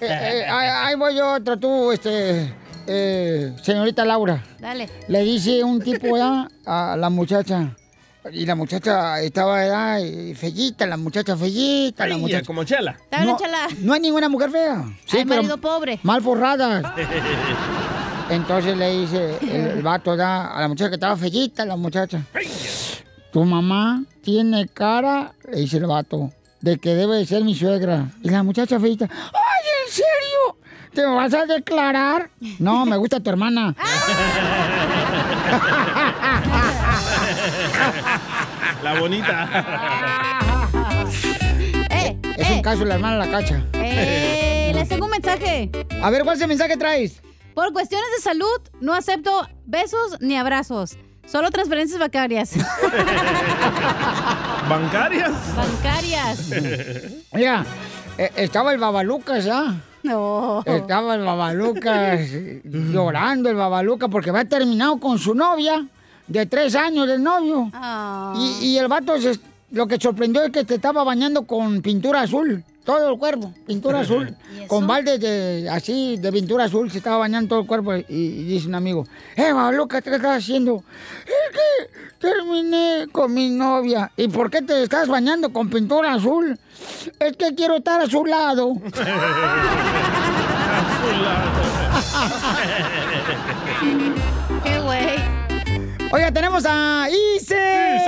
[0.00, 2.54] Eh, eh, ahí, voy yo, otro tú, este,
[2.86, 4.42] eh, señorita Laura.
[4.58, 4.88] Dale.
[5.08, 7.76] Le dice un tipo a la muchacha.
[8.32, 12.44] Y la muchacha estaba ya fellita, la muchacha fellita, la Ay, muchacha.
[12.44, 12.96] como chela.
[13.08, 13.68] Dale, No, chala.
[13.82, 14.82] no hay ninguna mujer fea.
[15.06, 16.00] Sí, Ay, pero marido pobre.
[16.02, 16.84] mal forradas.
[18.30, 22.22] Entonces le dice el, el vato ya a la muchacha que estaba fellita, la muchacha.
[23.32, 28.08] Tu mamá tiene cara, le dice el vato, de que debe de ser mi suegra.
[28.24, 29.30] Y la muchacha fellita, ¡ay,
[29.86, 30.58] en serio!
[30.92, 32.30] ¿Te vas a declarar?
[32.58, 33.74] No, me gusta tu hermana.
[38.82, 39.48] La bonita.
[41.90, 42.16] ¡Eh!
[42.36, 43.62] Es un caso de la hermana la cacha.
[43.74, 44.72] ¡Eh!
[44.74, 45.70] Les tengo un mensaje.
[46.02, 47.22] A ver, ¿cuál es el mensaje traes?
[47.54, 50.98] Por cuestiones de salud, no acepto besos ni abrazos.
[51.26, 52.52] Solo transferencias bancarias.
[54.68, 55.32] ¿Bancarias?
[55.56, 56.50] bancarias.
[57.32, 57.64] Mira,
[58.18, 59.74] eh, estaba el Babalucas, ¿ya?
[60.02, 60.62] No.
[60.64, 62.20] Estaba el Babalucas
[62.64, 65.86] llorando el Babalucas porque había terminado con su novia
[66.26, 67.70] de tres años de novio.
[67.72, 68.34] Ah.
[68.36, 69.38] Y, y el vato se-
[69.72, 72.62] lo que sorprendió es que te estaba bañando con pintura azul.
[72.86, 74.34] Todo el cuerpo, pintura azul.
[74.68, 77.94] Con balde de, así de pintura azul se estaba bañando todo el cuerpo.
[77.94, 79.04] Y, y dice un amigo,
[79.36, 80.82] eh, Babalucas, ¿qué estás haciendo?
[81.26, 84.10] Es que terminé con mi novia.
[84.16, 86.58] ¿Y por qué te estás bañando con pintura azul?
[87.18, 88.72] Es que quiero estar a su lado.
[94.64, 95.16] ¡Qué güey!
[96.12, 97.98] Oiga, tenemos a Ise.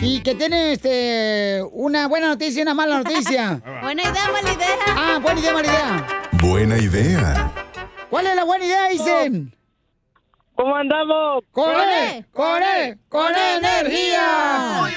[0.00, 3.60] Y que tiene este una buena noticia y una mala noticia.
[3.82, 4.76] Buena idea, mala idea.
[4.96, 6.06] Ah, buena idea, mala idea.
[6.40, 7.52] Buena idea.
[8.08, 9.32] ¿Cuál es la buena idea, Ise?
[10.54, 11.44] ¿Cómo andamos?
[11.50, 12.24] ¡Con él!
[12.32, 12.98] ¡Con él!
[13.08, 14.88] ¡Con energía!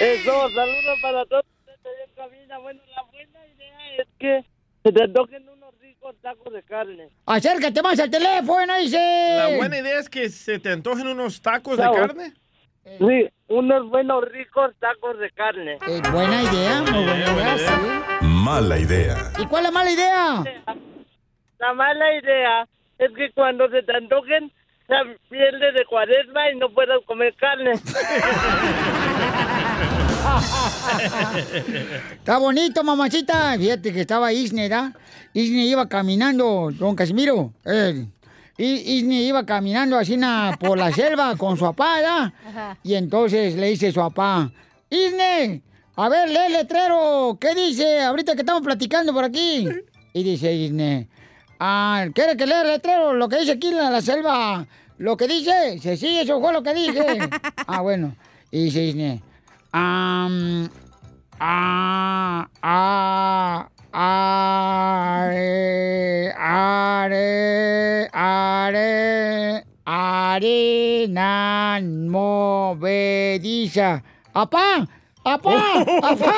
[0.00, 2.58] Eso, saludos para todos ustedes en cabina.
[2.58, 4.44] Bueno, la buena idea es que
[4.82, 7.08] se te toquen unos ricos tacos de carne.
[7.26, 8.98] Acércate más al teléfono, dice.
[8.98, 12.34] La buena idea es que se te antojen unos tacos de carne.
[12.98, 15.78] Sí, unos buenos ricos tacos de carne.
[15.88, 17.64] Eh, buena idea, muy buena idea, sí.
[18.22, 19.16] Mala idea.
[19.38, 20.44] ¿Y cuál es la mala idea?
[21.58, 22.66] La mala idea
[22.98, 24.52] es que cuando se te antojen,
[24.86, 24.94] se
[25.28, 27.72] pierde de cuaresma y no puedas comer carne.
[32.14, 33.56] Está bonito, mamacita.
[33.58, 34.92] Fíjate que estaba Isne, ¿verdad?
[35.32, 37.52] Isne iba caminando, don Casimiro.
[37.64, 38.06] eh,
[38.58, 42.32] I- Isne iba caminando así na- por la selva con su papá.
[42.82, 44.50] Y entonces le dice su papá,
[44.88, 45.62] Isne,
[45.96, 47.36] a ver, lee el letrero.
[47.40, 48.00] ¿Qué dice?
[48.02, 49.68] Ahorita que estamos platicando por aquí.
[50.12, 51.08] Y dice Isne,
[51.60, 53.12] ah, ¿quiere que lea el letrero?
[53.14, 54.66] Lo que dice aquí en la, la selva.
[54.98, 55.72] Lo que dice.
[55.72, 57.04] Dice, sí, eso fue lo que dije.
[57.66, 58.16] ah, bueno.
[58.50, 59.22] Y dice Isne,
[59.72, 60.70] Am,
[61.38, 65.32] a, a, are,
[66.36, 71.80] are, are, arena
[72.10, 72.82] movediza.
[74.34, 74.86] ¡Apá!
[75.24, 75.82] ¡Apá!
[76.02, 76.34] ¡Apá!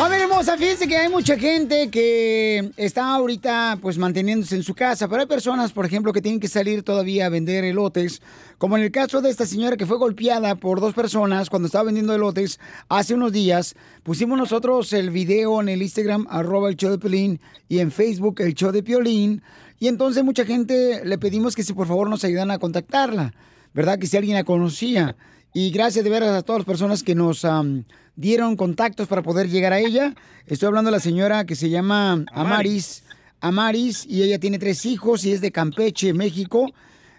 [0.00, 5.06] Familia hermosa, fíjense que hay mucha gente que está ahorita pues manteniéndose en su casa,
[5.08, 8.22] pero hay personas, por ejemplo, que tienen que salir todavía a vender elotes,
[8.56, 11.84] como en el caso de esta señora que fue golpeada por dos personas cuando estaba
[11.84, 12.58] vendiendo elotes
[12.88, 13.74] hace unos días.
[14.02, 18.40] Pusimos nosotros el video en el Instagram, arroba el show de Piolín, y en Facebook,
[18.40, 19.42] el show de Piolín,
[19.78, 23.34] y entonces mucha gente le pedimos que si por favor nos ayudan a contactarla,
[23.74, 23.98] ¿verdad?
[23.98, 25.14] Que si alguien la conocía.
[25.52, 27.84] Y gracias de veras a todas las personas que nos am,
[28.20, 30.14] dieron contactos para poder llegar a ella.
[30.46, 33.02] Estoy hablando de la señora que se llama Amaris.
[33.40, 36.70] Amaris, y ella tiene tres hijos y es de Campeche, México.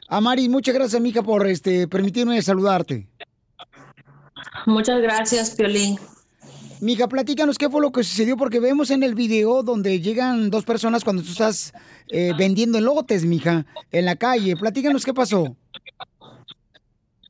[0.07, 3.07] Amaris, muchas gracias, mija, por este, permitirme saludarte.
[4.67, 5.97] Muchas gracias, Piolín.
[6.81, 10.65] Mija, platícanos qué fue lo que sucedió, porque vemos en el video donde llegan dos
[10.65, 11.73] personas cuando tú estás
[12.09, 14.55] eh, vendiendo elotes, mija, en la calle.
[14.55, 15.55] Platícanos qué pasó.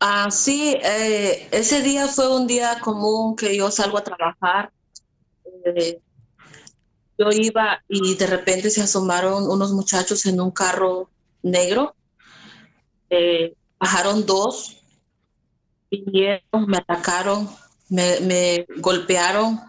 [0.03, 4.71] Ah, sí, eh, ese día fue un día común que yo salgo a trabajar.
[5.63, 5.99] Eh,
[7.19, 11.11] yo iba y de repente se asomaron unos muchachos en un carro
[11.43, 11.95] negro.
[13.11, 14.81] Eh, bajaron dos,
[15.91, 17.47] vinieron, me atacaron,
[17.87, 19.61] me, golpearon,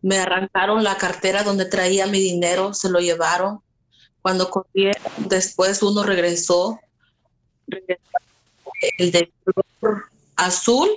[0.00, 3.58] me arrancaron la cartera donde traía mi dinero, se lo llevaron.
[4.22, 6.78] Cuando corrieron, después uno regresó
[8.98, 10.04] el de color
[10.36, 10.88] azul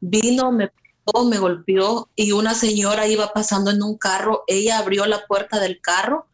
[0.00, 0.70] vino, me
[1.28, 5.80] me golpeó y una señora iba pasando en un carro, ella abrió la puerta del
[5.80, 6.26] carro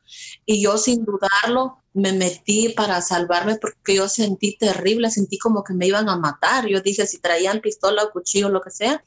[0.45, 5.73] y yo sin dudarlo me metí para salvarme porque yo sentí terrible, sentí como que
[5.73, 6.67] me iban a matar.
[6.67, 9.03] Yo dije, si traían pistola o cuchillo, lo que sea,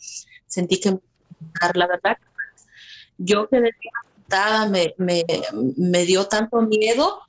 [0.48, 1.78] sentí que me iban a matar.
[1.78, 2.18] La verdad,
[3.20, 3.70] yo quedé
[4.16, 5.24] asustada, me, me,
[5.78, 7.22] me dio tanto miedo.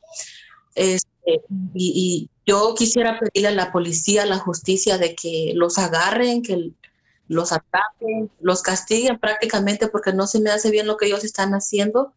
[0.74, 1.42] Este,
[1.74, 6.72] y yo quisiera pedirle a la policía, a la justicia, de que los agarren, que
[7.28, 11.52] los ataquen, los castiguen prácticamente porque no se me hace bien lo que ellos están
[11.52, 12.12] haciendo.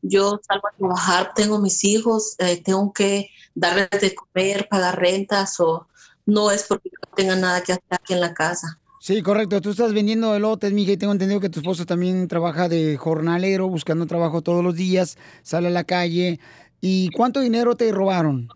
[0.00, 5.58] Yo salgo a trabajar, tengo mis hijos, eh, tengo que darles de comer, pagar rentas
[5.58, 5.88] o
[6.26, 8.78] no es porque no tenga nada que hacer aquí en la casa.
[9.00, 9.60] Sí, correcto.
[9.60, 13.68] Tú estás vendiendo elotes, mija, y tengo entendido que tu esposo también trabaja de jornalero,
[13.68, 16.38] buscando trabajo todos los días, sale a la calle.
[16.80, 18.48] ¿Y cuánto dinero te robaron?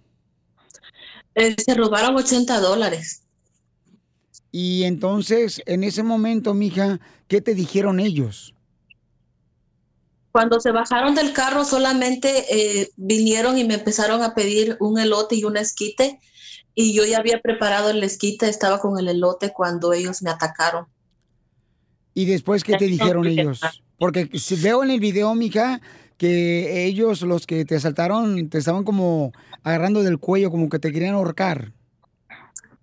[1.37, 3.23] Eh, se robaron 80 dólares.
[4.51, 8.55] Y entonces, en ese momento, mija, ¿qué te dijeron ellos?
[10.33, 15.37] Cuando se bajaron del carro solamente eh, vinieron y me empezaron a pedir un elote
[15.37, 16.21] y un esquite
[16.75, 20.87] y yo ya había preparado el esquite, estaba con el elote cuando ellos me atacaron.
[22.15, 23.61] ¿Y después qué te dijeron ellos?
[23.99, 25.81] Porque si veo en el video, mija,
[26.17, 30.93] que ellos, los que te asaltaron, te estaban como agarrando del cuello, como que te
[30.93, 31.73] querían ahorcar.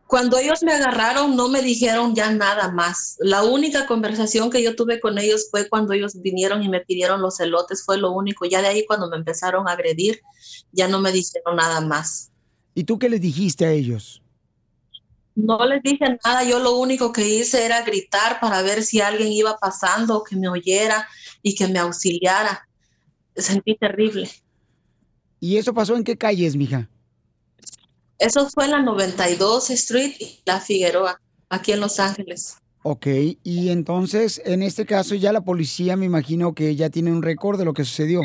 [0.05, 3.15] Cuando ellos me agarraron no me dijeron ya nada más.
[3.19, 7.19] La única conversación que yo tuve con ellos fue cuando ellos vinieron y me pidieron
[7.21, 8.45] los elotes, fue lo único.
[8.45, 10.21] Ya de ahí cuando me empezaron a agredir,
[10.71, 12.31] ya no me dijeron nada más.
[12.75, 14.21] ¿Y tú qué les dijiste a ellos?
[15.35, 19.31] No les dije nada, yo lo único que hice era gritar para ver si alguien
[19.31, 21.07] iba pasando, que me oyera
[21.41, 22.67] y que me auxiliara.
[23.35, 24.29] Sentí terrible.
[25.39, 26.89] ¿Y eso pasó en qué calles, mija?
[28.19, 31.19] Eso fue en la 92 Street y la Figueroa,
[31.49, 32.55] aquí en Los Ángeles.
[32.83, 33.07] Ok,
[33.43, 37.57] y entonces, en este caso, ya la policía me imagino que ya tiene un récord
[37.57, 38.21] de lo que sucedió.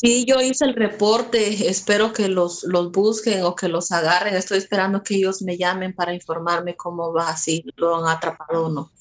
[0.00, 4.36] Sí, yo hice el reporte, espero que los, los busquen o que los agarren.
[4.36, 8.68] Estoy esperando que ellos me llamen para informarme cómo va, si lo han atrapado o
[8.68, 8.92] no.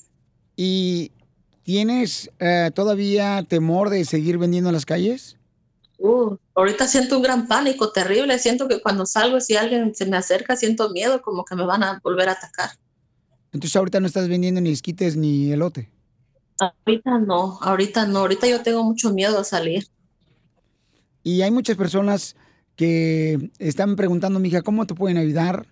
[0.56, 1.12] ¿Y
[1.68, 5.36] tienes eh, todavía temor de seguir vendiendo en las calles?
[5.98, 8.40] Uh, ahorita siento un gran pánico terrible.
[8.40, 11.84] Siento que cuando salgo, si alguien se me acerca, siento miedo, como que me van
[11.84, 12.70] a volver a atacar.
[13.52, 15.92] Entonces ahorita no estás vendiendo ni esquites ni elote.
[16.58, 18.20] Ahorita no, ahorita no.
[18.20, 19.88] Ahorita yo tengo mucho miedo a salir.
[21.22, 22.38] Y hay muchas personas
[22.78, 25.68] que están preguntando, mija, ¿cómo te pueden ayudar?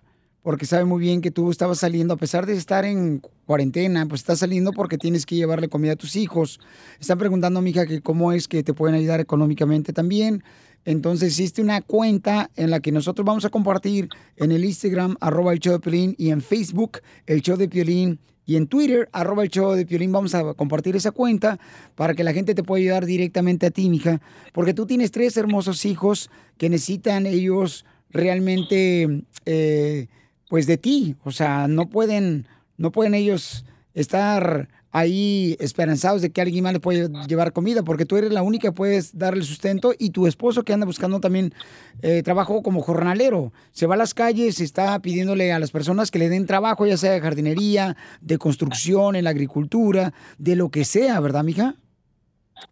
[0.46, 4.20] Porque saben muy bien que tú estabas saliendo, a pesar de estar en cuarentena, pues
[4.20, 6.60] estás saliendo porque tienes que llevarle comida a tus hijos.
[7.00, 10.44] Están preguntando, mija, que cómo es que te pueden ayudar económicamente también.
[10.84, 15.52] Entonces existe una cuenta en la que nosotros vamos a compartir en el Instagram, arroba
[15.52, 19.42] el show de Piolín, y en Facebook, el show de Piolín, y en Twitter, arroba
[19.42, 21.58] el show de Piolín, vamos a compartir esa cuenta
[21.96, 24.20] para que la gente te pueda ayudar directamente a ti, mija.
[24.52, 30.06] Porque tú tienes tres hermosos hijos que necesitan ellos realmente, eh,
[30.48, 31.16] pues de ti.
[31.24, 36.80] O sea, no pueden, no pueden ellos estar ahí esperanzados de que alguien más les
[36.80, 40.62] puede llevar comida, porque tú eres la única que puedes darle sustento y tu esposo
[40.62, 41.52] que anda buscando también
[42.00, 43.52] eh, trabajo como jornalero.
[43.72, 46.96] Se va a las calles, está pidiéndole a las personas que le den trabajo, ya
[46.96, 51.76] sea de jardinería, de construcción, en la agricultura, de lo que sea, ¿verdad, mija?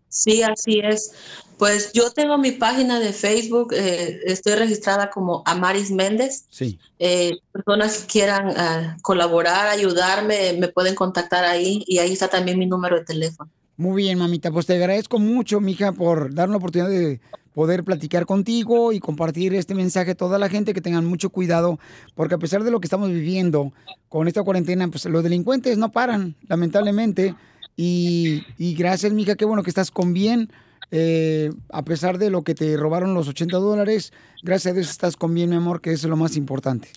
[0.09, 1.13] Sí, así es.
[1.59, 6.47] Pues yo tengo mi página de Facebook, eh, estoy registrada como Amaris Méndez.
[6.51, 6.79] Sí.
[6.99, 12.59] Eh, personas que quieran ah, colaborar, ayudarme, me pueden contactar ahí y ahí está también
[12.59, 13.51] mi número de teléfono.
[13.77, 14.51] Muy bien, mamita.
[14.51, 17.21] Pues te agradezco mucho, mija, por darme la oportunidad de
[17.55, 21.79] poder platicar contigo y compartir este mensaje a toda la gente que tengan mucho cuidado,
[22.15, 23.73] porque a pesar de lo que estamos viviendo
[24.09, 27.35] con esta cuarentena, pues los delincuentes no paran, lamentablemente.
[27.77, 30.51] Y, y gracias, mija, qué bueno que estás con bien.
[30.91, 35.17] Eh, a pesar de lo que te robaron los 80 dólares, gracias a Dios estás
[35.17, 36.89] con bien, mi amor, que eso es lo más importante.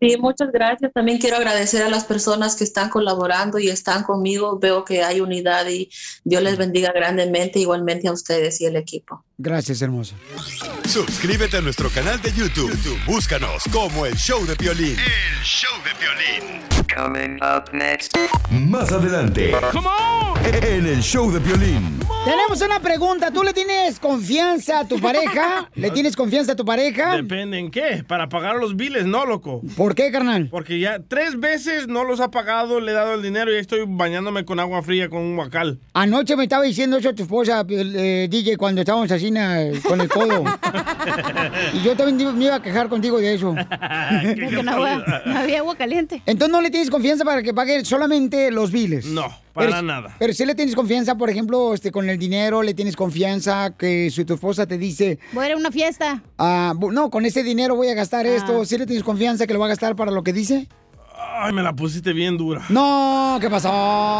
[0.00, 0.92] Sí, muchas gracias.
[0.94, 4.58] También quiero agradecer a las personas que están colaborando y están conmigo.
[4.58, 5.90] Veo que hay unidad y
[6.24, 9.22] Dios les bendiga grandemente, igualmente a ustedes y el equipo.
[9.36, 10.16] Gracias, hermosa.
[10.86, 12.70] Suscríbete a nuestro canal de YouTube.
[12.70, 14.96] YouTube, Búscanos como el show de Piolín.
[14.98, 16.60] El show de Piolín.
[16.94, 18.16] Coming up next.
[18.50, 19.52] Más adelante.
[20.44, 22.00] En el show de Piolín.
[22.24, 23.30] Tenemos una pregunta.
[23.30, 25.70] ¿Tú le tienes confianza a tu pareja?
[25.74, 27.16] ¿Le tienes confianza a tu pareja?
[27.16, 28.04] Depende en qué.
[28.06, 29.62] Para pagar los biles, no, loco.
[29.76, 30.48] ¿Por qué, carnal?
[30.50, 33.84] Porque ya tres veces no los ha pagado, le he dado el dinero y estoy
[33.86, 35.78] bañándome con agua fría con un guacal.
[35.94, 40.08] Anoche me estaba diciendo eso tu esposa, eh, DJ, cuando estábamos así na, con el
[40.08, 40.44] codo.
[41.74, 43.54] y yo también me iba a quejar contigo de eso.
[43.54, 46.22] Porque no había, no había agua caliente.
[46.26, 49.06] Entonces no le tienes confianza para que pague solamente los biles.
[49.06, 49.28] No,
[49.60, 50.16] para Pero- nada.
[50.18, 54.10] Pero si le tienes confianza, por ejemplo, este, con el dinero, le tienes confianza que
[54.10, 56.22] si tu esposa te dice, Voy a ir a una fiesta.
[56.38, 59.60] ah, no, con ese dinero voy a gastar esto, si le tienes confianza que lo
[59.60, 60.68] va a gastar para lo que dice?
[61.42, 62.62] Ay, me la pusiste bien dura.
[62.68, 63.68] No, ¿qué pasó?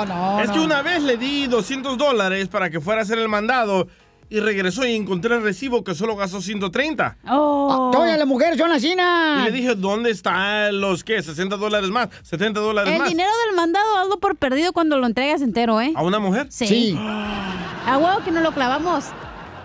[0.06, 0.40] No.
[0.40, 0.54] es no.
[0.54, 3.88] que una vez le di 200 dólares para que fuera a hacer el mandado
[4.30, 7.18] y regresó y encontré el recibo que solo gastó 130.
[7.28, 7.90] Oh.
[7.92, 8.92] Todas las mujeres son así.
[8.92, 11.20] Y le dije, ¿dónde están los qué?
[11.20, 13.08] 60 dólares más, 70 dólares El más.
[13.08, 15.92] dinero del mandado hazlo por perdido cuando lo entregas entero, ¿eh?
[15.96, 16.46] ¿A una mujer?
[16.48, 16.96] Sí.
[17.86, 19.06] A huevo que no lo clavamos.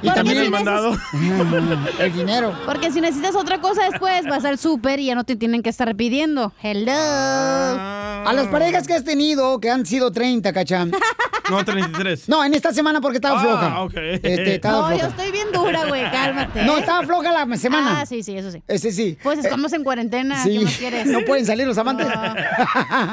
[0.01, 0.97] Y Porque también si el mandado.
[1.99, 2.53] el dinero.
[2.65, 5.69] Porque si necesitas otra cosa después, vas al súper y ya no te tienen que
[5.69, 6.53] estar pidiendo.
[6.61, 6.91] Hello.
[6.91, 10.91] A las parejas que has tenido, que han sido 30, cachán.
[11.49, 12.27] No, 33.
[12.29, 13.81] No, en esta semana porque estaba Ah, floja.
[13.83, 13.93] ok.
[13.95, 16.63] Este, estaba No, yo estoy bien dura, güey, cálmate.
[16.65, 18.01] No, estaba floja la semana.
[18.01, 18.61] Ah, sí, sí, eso sí.
[18.67, 19.17] Ese sí.
[19.23, 20.57] Pues Eh, estamos en cuarentena, sí.
[20.59, 21.05] ¿qué más quieres?
[21.07, 22.07] No pueden salir los amantes.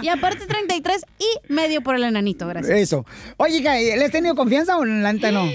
[0.03, 2.79] Y aparte 33 y medio por el enanito, gracias.
[2.79, 3.05] Eso.
[3.37, 5.47] Oye, ¿le has tenido confianza o la neta no?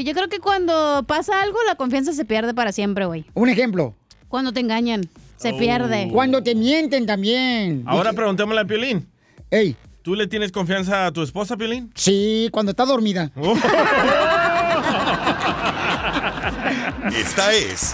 [0.00, 3.24] Yo creo que cuando pasa algo, la confianza se pierde para siempre, güey.
[3.34, 3.94] Un ejemplo.
[4.28, 5.02] Cuando te engañan,
[5.36, 5.58] se Oh.
[5.58, 6.08] pierde.
[6.12, 7.84] Cuando te mienten también.
[7.86, 9.08] Ahora preguntémosle a Piolín.
[9.50, 9.76] Ey.
[10.06, 11.90] ¿Tú le tienes confianza a tu esposa, Piolín?
[11.96, 13.32] Sí, cuando está dormida.
[17.12, 17.92] Esta es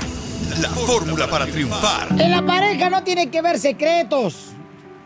[0.60, 2.08] la fórmula para triunfar.
[2.20, 4.52] En la pareja no tiene que ver secretos.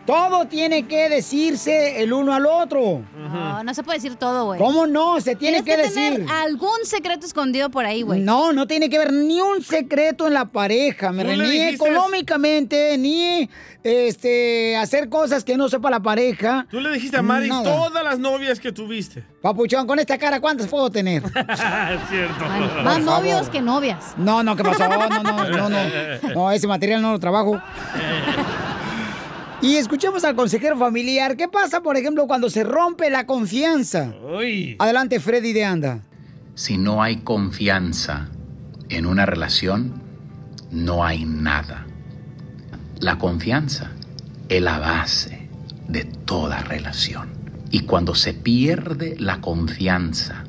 [0.07, 3.03] Todo tiene que decirse el uno al otro.
[3.13, 4.57] No, no se puede decir todo, güey.
[4.57, 5.19] ¿Cómo no?
[5.19, 6.13] Se tiene Tienes que, decir.
[6.25, 8.21] tener algún secreto escondido por ahí, güey.
[8.21, 11.59] No, no tiene que ver ni un secreto en la pareja, me ¿Tú le ni
[11.75, 13.49] económicamente, ni
[13.83, 16.65] este hacer cosas que no sepa la pareja.
[16.71, 17.63] Tú le dijiste a Mari Nada.
[17.63, 19.25] todas las novias que tuviste.
[19.41, 21.21] Papuchón, con esta cara, ¿cuántas puedo tener?
[21.35, 22.45] es cierto.
[22.83, 23.51] Más novios favor.
[23.51, 24.13] que novias.
[24.15, 24.87] No, no, ¿qué pasó?
[24.87, 26.33] No, no, no, no.
[26.33, 27.61] No, ese material no lo trabajo.
[29.61, 31.35] Y escuchemos al consejero familiar.
[31.35, 34.13] ¿Qué pasa, por ejemplo, cuando se rompe la confianza?
[34.77, 36.01] Adelante, Freddy de Anda.
[36.53, 38.29] Si no hay confianza
[38.89, 40.01] en una relación,
[40.71, 41.87] no hay nada.
[42.99, 43.91] La confianza
[44.47, 45.49] es la base
[45.87, 47.29] de toda relación.
[47.71, 50.43] Y cuando se pierde la confianza,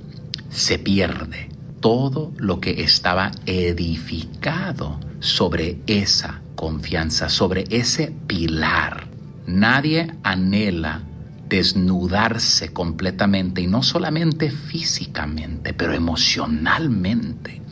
[0.50, 1.48] se pierde
[1.80, 9.06] todo lo que estaba edificado sobre esa confianza, sobre ese pilar.
[9.46, 11.02] Nadie anhela
[11.48, 17.62] desnudarse completamente y no solamente físicamente, pero emocionalmente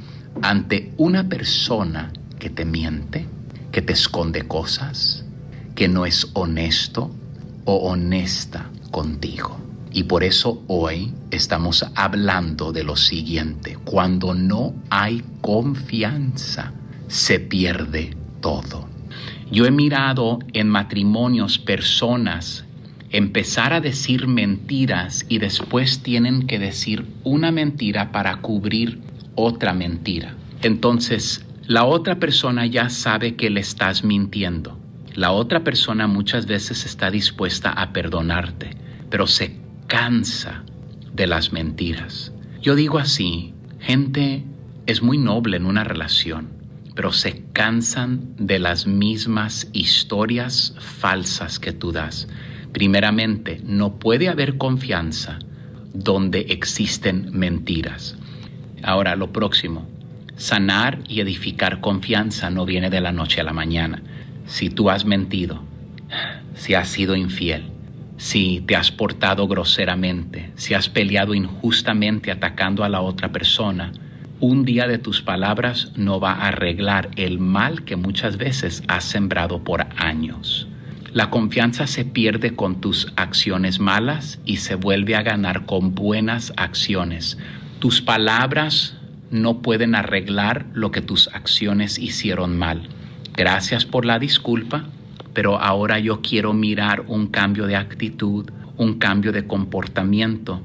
[0.40, 3.26] ante una persona que te miente,
[3.72, 5.24] que te esconde cosas,
[5.74, 7.10] que no es honesto
[7.64, 9.58] o honesta contigo.
[9.92, 13.78] Y por eso hoy estamos hablando de lo siguiente.
[13.84, 16.72] Cuando no hay confianza,
[17.08, 18.16] se pierde
[18.46, 18.88] todo.
[19.50, 22.64] Yo he mirado en matrimonios personas
[23.10, 29.00] empezar a decir mentiras y después tienen que decir una mentira para cubrir
[29.34, 30.36] otra mentira.
[30.62, 34.78] Entonces, la otra persona ya sabe que le estás mintiendo.
[35.16, 38.76] La otra persona muchas veces está dispuesta a perdonarte,
[39.10, 39.56] pero se
[39.88, 40.62] cansa
[41.12, 42.32] de las mentiras.
[42.62, 44.44] Yo digo así, gente
[44.86, 46.55] es muy noble en una relación,
[46.96, 52.26] pero se cansan de las mismas historias falsas que tú das.
[52.72, 55.38] Primeramente, no puede haber confianza
[55.92, 58.16] donde existen mentiras.
[58.82, 59.86] Ahora, lo próximo,
[60.36, 64.02] sanar y edificar confianza no viene de la noche a la mañana.
[64.46, 65.62] Si tú has mentido,
[66.54, 67.64] si has sido infiel,
[68.16, 73.92] si te has portado groseramente, si has peleado injustamente atacando a la otra persona,
[74.40, 79.04] un día de tus palabras no va a arreglar el mal que muchas veces has
[79.04, 80.68] sembrado por años.
[81.14, 86.52] La confianza se pierde con tus acciones malas y se vuelve a ganar con buenas
[86.58, 87.38] acciones.
[87.78, 88.98] Tus palabras
[89.30, 92.90] no pueden arreglar lo que tus acciones hicieron mal.
[93.34, 94.84] Gracias por la disculpa,
[95.32, 100.60] pero ahora yo quiero mirar un cambio de actitud, un cambio de comportamiento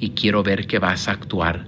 [0.00, 1.66] y quiero ver que vas a actuar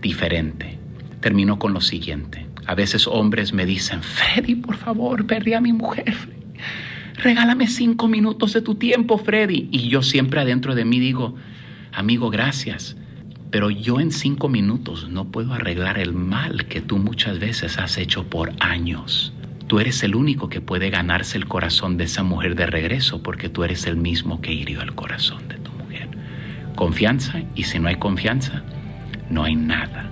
[0.00, 0.77] diferente.
[1.20, 2.46] Termino con lo siguiente.
[2.66, 6.14] A veces hombres me dicen, Freddy, por favor, perdí a mi mujer.
[7.16, 9.68] Regálame cinco minutos de tu tiempo, Freddy.
[9.72, 11.34] Y yo siempre adentro de mí digo,
[11.92, 12.96] amigo, gracias.
[13.50, 17.98] Pero yo en cinco minutos no puedo arreglar el mal que tú muchas veces has
[17.98, 19.32] hecho por años.
[19.66, 23.48] Tú eres el único que puede ganarse el corazón de esa mujer de regreso porque
[23.48, 26.08] tú eres el mismo que hirió el corazón de tu mujer.
[26.76, 28.62] Confianza y si no hay confianza,
[29.28, 30.10] no hay nada.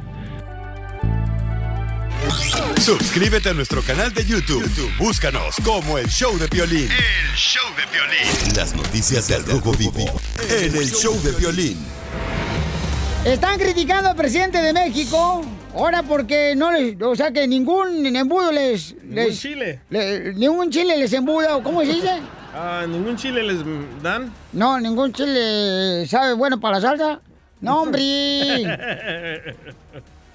[2.81, 4.63] Suscríbete a nuestro canal de YouTube.
[4.63, 6.89] YouTube, Búscanos como el Show de Violín.
[6.91, 8.57] El show de violín.
[8.57, 10.05] Las noticias del Rojo Vivo
[10.51, 11.79] en el Show de Violín.
[13.25, 15.45] Están criticando al presidente de México.
[15.75, 19.81] Ahora porque no les, o sea que ningún embudo les, les chile.
[19.91, 22.21] le- ningún chile les embuda, ¿o ¿cómo se dice?
[22.55, 23.59] Ah, ¿Ningún chile les
[24.03, 24.33] dan?
[24.53, 27.21] No, ningún chile sabe bueno para la salsa.
[27.61, 28.65] No, hombre.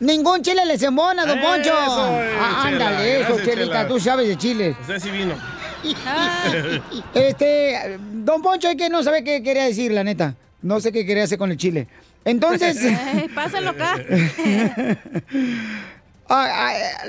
[0.01, 1.69] Ningún chile les embona, don Poncho.
[1.69, 3.87] Eso, Ah, Chela, ándale, eso, gracias, Chelita, Chela.
[3.87, 4.75] tú sabes de chile.
[4.81, 5.35] Usted sí vino.
[7.13, 10.35] Este, don Poncho, es que no sabe qué quería decir, la neta.
[10.61, 11.87] No sé qué quería hacer con el chile.
[12.25, 12.83] Entonces.
[12.83, 13.95] Ey, pásalo acá.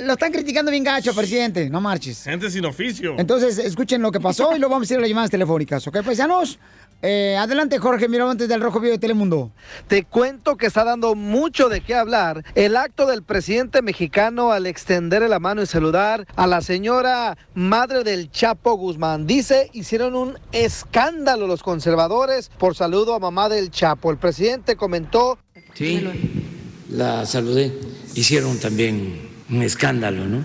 [0.01, 1.70] Lo están criticando bien gacho, presidente.
[1.70, 2.24] No marches.
[2.24, 3.14] Gente sin oficio.
[3.18, 6.03] Entonces, escuchen lo que pasó y luego vamos a ir a las llamadas telefónicas, ¿ok,
[6.03, 6.59] paisanos?
[7.05, 9.51] Eh, adelante, Jorge Miramontes del Rojo Vivo de Telemundo.
[9.89, 14.67] Te cuento que está dando mucho de qué hablar el acto del presidente mexicano al
[14.67, 19.27] extender la mano y saludar a la señora madre del Chapo Guzmán.
[19.27, 24.13] Dice, hicieron un escándalo los conservadores por saludo a mamá del Chapo.
[24.13, 25.39] El presidente comentó
[25.75, 26.07] Sí,
[26.89, 27.73] la saludé.
[28.15, 30.45] Hicieron también un escándalo, ¿no?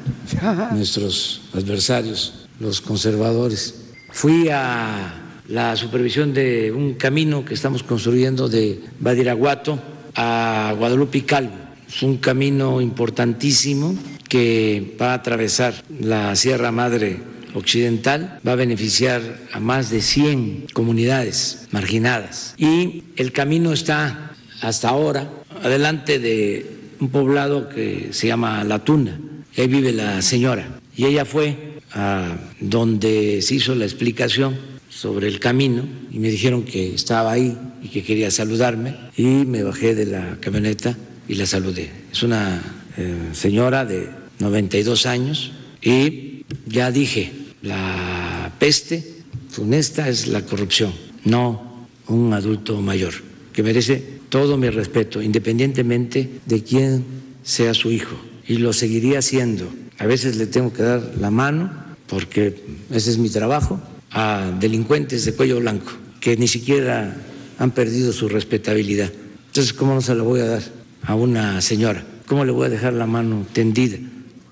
[0.72, 3.76] Nuestros adversarios, los conservadores.
[4.12, 9.80] Fui a la supervisión de un camino que estamos construyendo de Badiraguato
[10.16, 11.56] a Guadalupe y Calvo.
[11.88, 13.96] Es un camino importantísimo
[14.28, 17.20] que va a atravesar la Sierra Madre
[17.54, 19.22] Occidental, va a beneficiar
[19.54, 22.54] a más de 100 comunidades marginadas.
[22.58, 25.30] Y el camino está hasta ahora
[25.64, 29.20] adelante de un poblado que se llama La Tuna.
[29.58, 30.68] Ahí vive la señora.
[30.96, 36.64] Y ella fue a donde se hizo la explicación sobre el camino y me dijeron
[36.64, 41.46] que estaba ahí y que quería saludarme y me bajé de la camioneta y la
[41.46, 41.92] saludé.
[42.12, 42.62] Es una
[42.98, 45.52] eh, señora de 92 años
[45.84, 47.32] y ya dije,
[47.62, 49.04] la peste
[49.50, 50.92] funesta es la corrupción,
[51.26, 53.14] no un adulto mayor,
[53.54, 57.06] que merece todo mi respeto, independientemente de quién
[57.44, 58.16] sea su hijo.
[58.48, 59.70] Y lo seguiría haciendo.
[60.00, 61.72] A veces le tengo que dar la mano,
[62.08, 63.82] porque ese es mi trabajo,
[64.12, 67.16] a delincuentes de cuello blanco, que ni siquiera
[67.60, 69.12] han perdido su respetabilidad.
[69.48, 70.64] Entonces, ¿cómo no se la voy a dar
[71.04, 72.04] a una señora?
[72.28, 73.98] ¿Cómo le voy a dejar la mano tendida?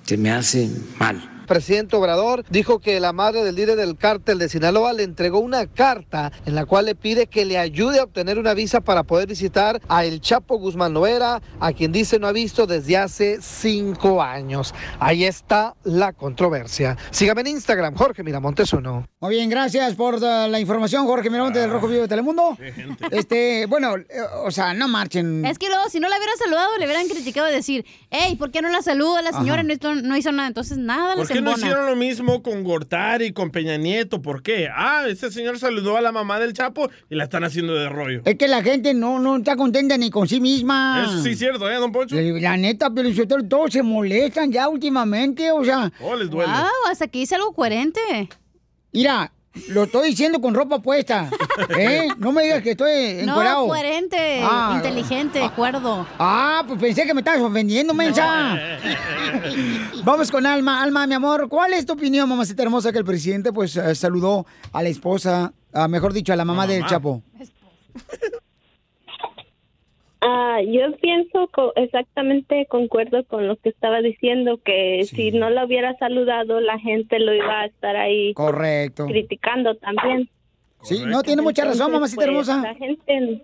[0.06, 4.50] Se me hace mal presidente Obrador dijo que la madre del líder del cártel de
[4.50, 8.40] Sinaloa le entregó una carta en la cual le pide que le ayude a obtener
[8.40, 12.32] una visa para poder visitar a el Chapo Guzmán Loera, a quien dice no ha
[12.32, 14.74] visto desde hace cinco años.
[15.00, 16.98] Ahí está la controversia.
[17.12, 19.08] Sígame en Instagram, Jorge Miramontes uno.
[19.20, 20.20] Muy bien, gracias por uh,
[20.50, 22.58] la información, Jorge Miramontes del Rojo Vivo de Telemundo.
[23.12, 24.04] Este, bueno, eh,
[24.44, 25.46] o sea, no marchen.
[25.46, 28.52] Es que luego, si no la hubieran saludado, le hubieran criticado y decir, hey, ¿por
[28.52, 29.64] qué no la saluda la señora?
[29.64, 30.48] No, hizo- no hizo nada.
[30.48, 34.22] Entonces, nada, ¿Por les qué no hicieron lo mismo con Gortari y con Peña Nieto?
[34.22, 34.70] ¿Por qué?
[34.74, 38.22] Ah, ese señor saludó a la mamá del Chapo y la están haciendo de rollo.
[38.26, 41.04] Es que la gente no, no está contenta ni con sí misma.
[41.06, 42.16] Eso sí es cierto, ¿eh, don Poncho?
[42.16, 43.10] La, la neta, pero
[43.48, 45.92] todos se molestan ya últimamente, o sea.
[46.02, 46.52] Oh, les duele.
[46.52, 48.00] Wow, hasta que hice algo coherente.
[48.92, 49.32] Mira,
[49.70, 51.30] lo estoy diciendo con ropa puesta.
[51.78, 52.08] ¿Eh?
[52.18, 53.62] No me digas que estoy encuerado.
[53.62, 54.74] No, coherente, Ah.
[54.76, 56.06] inteligente, cuerdo.
[56.20, 58.58] Ah, pues pensé que me estabas ofendiendo, mensa.
[60.04, 60.82] Vamos con Alma.
[60.84, 64.46] Alma, mi amor, ¿cuál es tu opinión, mamacita hermosa, que el presidente pues eh, saludó
[64.72, 67.24] a la esposa, ah, mejor dicho, a la mamá del Chapo?
[70.22, 75.66] Ah, yo pienso co- exactamente, concuerdo con lo que estaba diciendo, que si no la
[75.66, 79.06] hubiera saludado, la gente lo iba a estar ahí Correcto.
[79.06, 80.30] criticando también.
[80.82, 82.62] Sí, no, tiene mucha razón, mamacita pues, hermosa.
[82.62, 83.44] La gente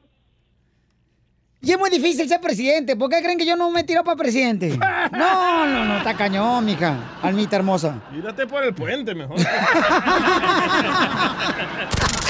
[1.63, 2.95] Y es muy difícil ser presidente.
[2.95, 4.79] ¿Por qué creen que yo no me tiro para presidente?
[5.11, 6.97] No, no, no, está cañón, mija.
[7.21, 8.01] Almita hermosa.
[8.11, 9.37] Tírate por el puente mejor.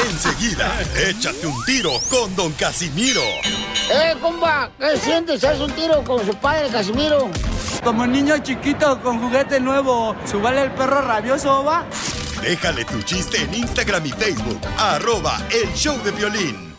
[0.10, 0.70] Enseguida,
[1.08, 3.22] échate un tiro con Don Casimiro.
[3.90, 4.70] ¡Eh, compa!
[4.78, 5.42] ¿Qué sientes?
[5.46, 7.30] ¿Haz un tiro con su padre, Casimiro?
[7.84, 11.86] Como niño chiquito con juguete nuevo, ¿subale el perro rabioso, va?
[12.42, 14.60] Déjale tu chiste en Instagram y Facebook.
[14.78, 16.71] Arroba El Show de Violín.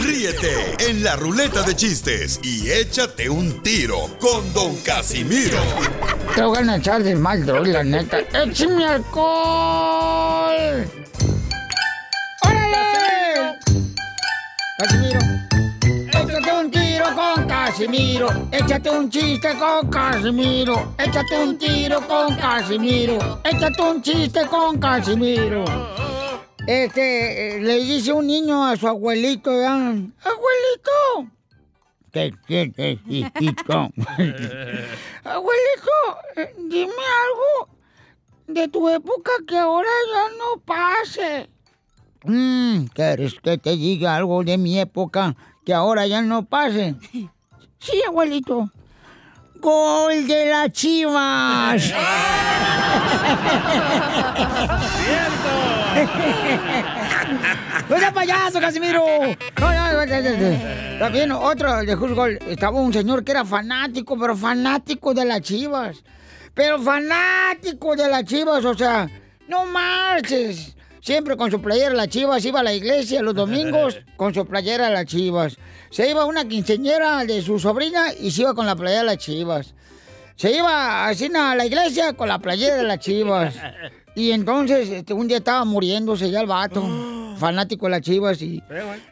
[0.00, 5.58] Ríete en la ruleta de chistes y échate un tiro con Don Casimiro.
[6.34, 8.18] Te voy a echar de mal, droga, la neta.
[8.20, 10.86] ¡Échame alcohol!
[12.42, 13.58] ¡Órale!
[14.78, 15.20] Casimiro.
[16.12, 18.48] Échate un tiro con Casimiro.
[18.52, 20.94] Échate un chiste con Casimiro.
[20.98, 23.40] Échate un tiro con Casimiro.
[23.44, 25.64] Échate un chiste con Casimiro.
[26.66, 29.96] Este, eh, le dice un niño a su abuelito, ¿verdad?
[30.22, 31.30] ¡Abuelito!
[32.10, 33.90] ¿Qué quieres, hijito?
[35.24, 35.92] Abuelito,
[36.36, 37.68] eh, dime algo
[38.46, 41.50] de tu época que ahora ya no pase.
[42.24, 45.36] Mm, ¿Quieres que te diga algo de mi época
[45.66, 46.94] que ahora ya no pase?
[47.78, 48.70] Sí, abuelito.
[49.64, 51.90] Gol de las chivas.
[57.88, 59.02] ¡No seas payaso, Casimiro!
[59.58, 60.98] No, no, no.
[60.98, 62.38] También otro de fútbol.
[62.46, 66.04] Estaba un señor que era fanático, pero fanático de las chivas.
[66.52, 69.08] Pero fanático de las chivas, o sea,
[69.48, 70.76] no marches.
[71.00, 74.90] Siempre con su playera las chivas, iba a la iglesia los domingos con su playera
[74.90, 75.56] las chivas.
[75.94, 79.18] Se iba una quinceñera de su sobrina y se iba con la playera de las
[79.18, 79.74] chivas.
[80.34, 83.54] Se iba así a la iglesia con la playera de las chivas.
[84.16, 86.84] Y entonces este, un día estaba muriéndose ya el vato,
[87.38, 88.62] fanático de las chivas, y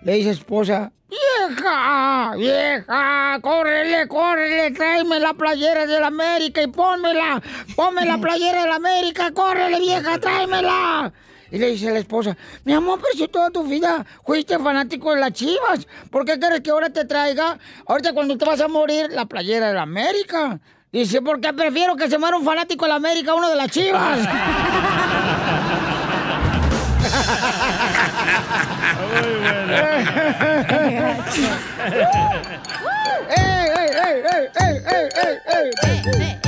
[0.02, 6.68] le dice a esposa, vieja, vieja, córrele, córrele, tráeme la playera de la América y
[6.68, 7.42] pónmela,
[7.74, 11.12] ponme la playera de la América, córrele, vieja, tráemela.
[11.53, 12.34] Y le dice a la esposa,
[12.64, 16.62] mi amor, pero si toda tu vida fuiste fanático de las chivas, ¿por qué quieres
[16.62, 20.59] que ahora te traiga, ahorita cuando te vas a morir, la playera de la América?
[20.90, 24.18] Dice, porque prefiero que se muera un fanático de la América uno de las chivas.
[33.28, 33.68] ¡Ey,
[36.16, 36.41] ey,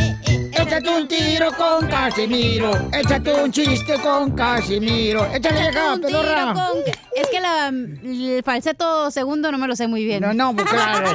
[0.84, 2.70] Échate un tiro con Casimiro.
[2.92, 5.24] Échate un chiste con Casimiro.
[5.32, 5.72] Échale Un
[6.02, 6.52] tiro pedorra.
[6.52, 6.78] con-
[7.16, 10.20] Es que la, el falseto segundo no me lo sé muy bien.
[10.20, 11.12] No, no, pues claro.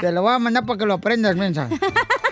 [0.00, 1.68] Te lo voy a mandar para que lo aprendas, mensa.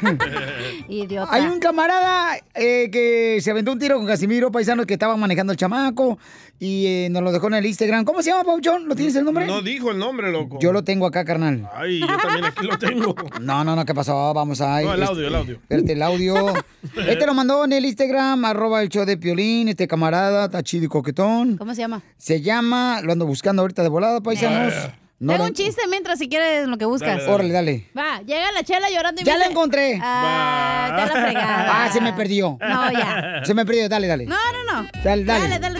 [0.89, 1.33] Idiota.
[1.33, 5.53] Hay un camarada eh, que se aventó un tiro con Casimiro, paisano, que estaba manejando
[5.53, 6.19] el chamaco
[6.63, 8.05] y eh, nos lo dejó en el Instagram.
[8.05, 8.87] ¿Cómo se llama, Pauchón?
[8.87, 9.47] ¿Lo tienes el nombre?
[9.47, 10.59] No dijo el nombre, loco.
[10.61, 11.69] Yo lo tengo acá, carnal.
[11.75, 13.15] Ay, yo también aquí lo tengo.
[13.41, 14.35] No, no, no, ¿qué pasó?
[14.35, 14.83] Vamos a...
[14.83, 15.55] No, el audio, el audio.
[15.57, 16.53] Espérate, el audio.
[17.09, 20.85] este lo mandó en el Instagram, arroba el show de Piolín, este camarada, está chido
[20.85, 21.57] y coquetón.
[21.57, 22.03] ¿Cómo se llama?
[22.19, 24.75] Se llama, lo ando buscando ahorita de volada, paisanos.
[25.19, 27.29] No Tengo lo- un chiste mientras si quieres lo que buscas.
[27.29, 27.89] Órale, dale.
[27.97, 30.01] Va, llega la chela llorando y Ya me la dice- encontré.
[30.03, 31.85] Ah, la fregada.
[31.85, 32.57] Ah, se me perdió.
[32.61, 33.43] No, ya.
[33.45, 34.25] Se me perdió, dale, dale.
[34.25, 34.89] No, no, no.
[35.05, 35.49] Dale, dale.
[35.49, 35.80] Dale, dale.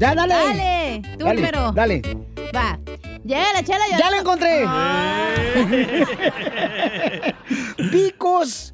[0.00, 0.34] Ya, dale.
[0.34, 1.02] Dale.
[1.18, 1.72] Tú Dale, primero.
[1.72, 2.02] Dale.
[2.56, 2.78] Va.
[3.22, 3.84] Llega la chela.
[3.98, 4.66] ¡Ya la encontré!
[7.92, 8.72] Vicos,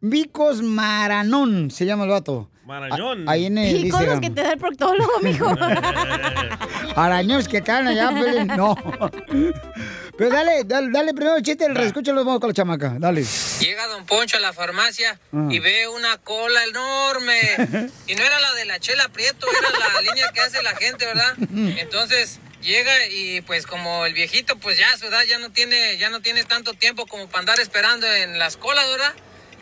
[0.00, 2.50] Vicos Maranón, se llama el vato.
[2.66, 3.26] Marañón.
[3.28, 5.46] A- ahí en el Y con los que te da el proctólogo, mijo.
[6.96, 8.48] Araños que caen allá, Pelín.
[8.48, 8.76] No.
[10.18, 12.94] Pero dale, dale, dale primero el chiste, el reescucho vamos con la chamaca.
[12.98, 13.24] Dale.
[13.60, 15.48] Llega Don Poncho a la farmacia Ah.
[15.50, 17.90] y ve una cola enorme.
[18.06, 21.04] Y no era la de la chela Prieto, era la línea que hace la gente,
[21.06, 21.34] ¿verdad?
[21.78, 25.98] Entonces llega y pues como el viejito pues ya a su edad ya no tiene,
[25.98, 29.12] ya no tiene tanto tiempo como para andar esperando en las colas, ¿verdad?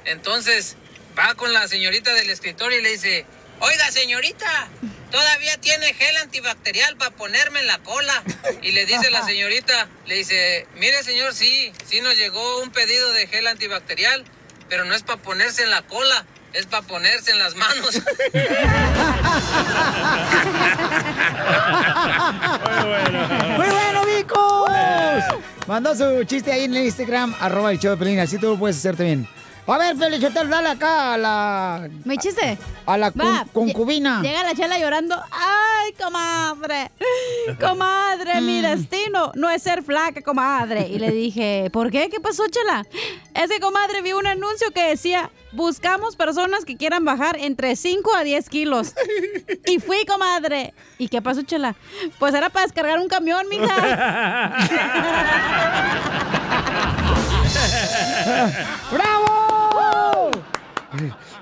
[0.05, 0.77] Entonces
[1.19, 3.27] va con la señorita del escritorio y le dice,
[3.65, 4.69] oiga señorita,
[5.11, 8.23] todavía tiene gel antibacterial para ponerme en la cola.
[8.63, 13.13] Y le dice la señorita, le dice, mire señor, sí, sí nos llegó un pedido
[13.13, 14.25] de gel antibacterial,
[14.69, 17.95] pero no es para ponerse en la cola, es para ponerse en las manos.
[23.57, 24.71] ¡Muy bueno, Vicos!
[25.67, 28.59] Mandó su chiste ahí en el Instagram, arroba el show de Pelín, así tú lo
[28.59, 29.27] puedes hacer también.
[29.67, 31.89] A ver, Felichotel, dale acá a la...
[32.05, 32.59] ¿Mi chiste?
[32.85, 34.21] A la Va, con- concubina.
[34.21, 35.17] Llega la chela llorando.
[35.33, 36.91] ¡Ay, comadre!
[37.61, 40.87] Comadre, mi destino no es ser flaca, comadre.
[40.89, 42.11] Y le dije, ¿por qué?
[42.11, 42.85] ¿Qué pasó, chela?
[43.35, 48.15] Es que, comadre, vi un anuncio que decía, buscamos personas que quieran bajar entre 5
[48.17, 48.93] a 10 kilos.
[49.67, 50.75] Y fui, comadre.
[50.99, 51.75] ¿Y qué pasó, chela?
[52.19, 53.75] Pues era para descargar un camión, mija.
[58.93, 59.54] ¡Bravo!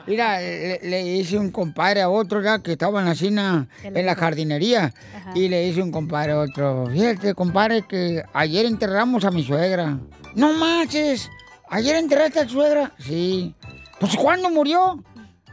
[0.07, 4.07] Mira, le, le hice un compadre a otro ya que estaba en la cena, en
[4.07, 4.93] la jardinería.
[5.35, 6.89] Y le hice un compadre a otro.
[6.93, 9.99] Fíjate, compadre, que ayer enterramos a mi suegra.
[10.35, 11.31] No manches.
[11.69, 12.93] ¿Ayer enterraste a tu suegra?
[12.99, 13.55] Sí.
[13.99, 15.03] Pues ¿cuándo murió?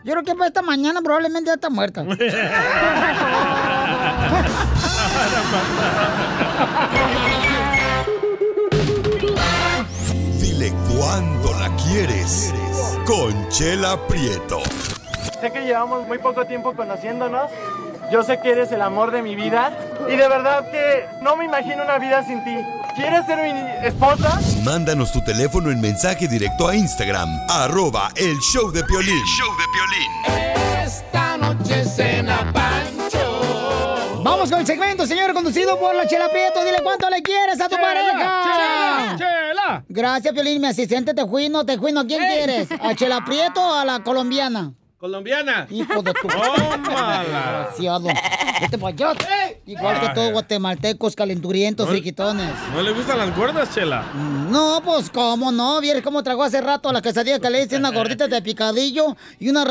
[0.03, 2.03] Yo creo que para esta mañana probablemente ya está muerta.
[10.41, 11.38] Dile cuándo
[11.89, 12.53] quieres.
[13.05, 14.61] Conchela Prieto.
[15.41, 17.49] Sé que llevamos muy poco tiempo conociéndonos.
[18.11, 19.71] Yo sé que eres el amor de mi vida.
[20.07, 22.55] Y de verdad que no me imagino una vida sin ti.
[22.95, 24.39] ¿Quieres ser mi esposa?
[24.63, 29.23] Mándanos tu teléfono en mensaje directo a Instagram, arroba el show de Piolín.
[29.25, 34.21] show de Esta noche cena Pancho.
[34.21, 36.63] Vamos con el segmento, señor, conducido por la Chela Prieto.
[36.63, 38.11] Dile cuánto le quieres a tu Chela, pareja.
[38.43, 39.18] Chela, Chela.
[39.91, 41.65] Gracias, Piolín, mi asistente Tejuino.
[41.65, 42.67] Tejuino, ¿a quién quieres?
[42.79, 44.71] ¿A Chela Prieto o a la colombiana?
[44.99, 45.65] Colombiana.
[45.71, 46.27] Hijo de tu...
[46.27, 47.23] Tómala.
[47.23, 48.07] Desgraciado.
[48.61, 49.13] Vete pa' allá.
[49.65, 52.51] Igual que todos guatemaltecos, calenturientos, No- friquitones.
[52.75, 54.03] ¿No le gustan las gordas, Chela?
[54.13, 57.91] No, pues cómo no, vieres cómo tragó hace rato la quesadilla que le hice una
[57.91, 59.65] gordita de picadillo y una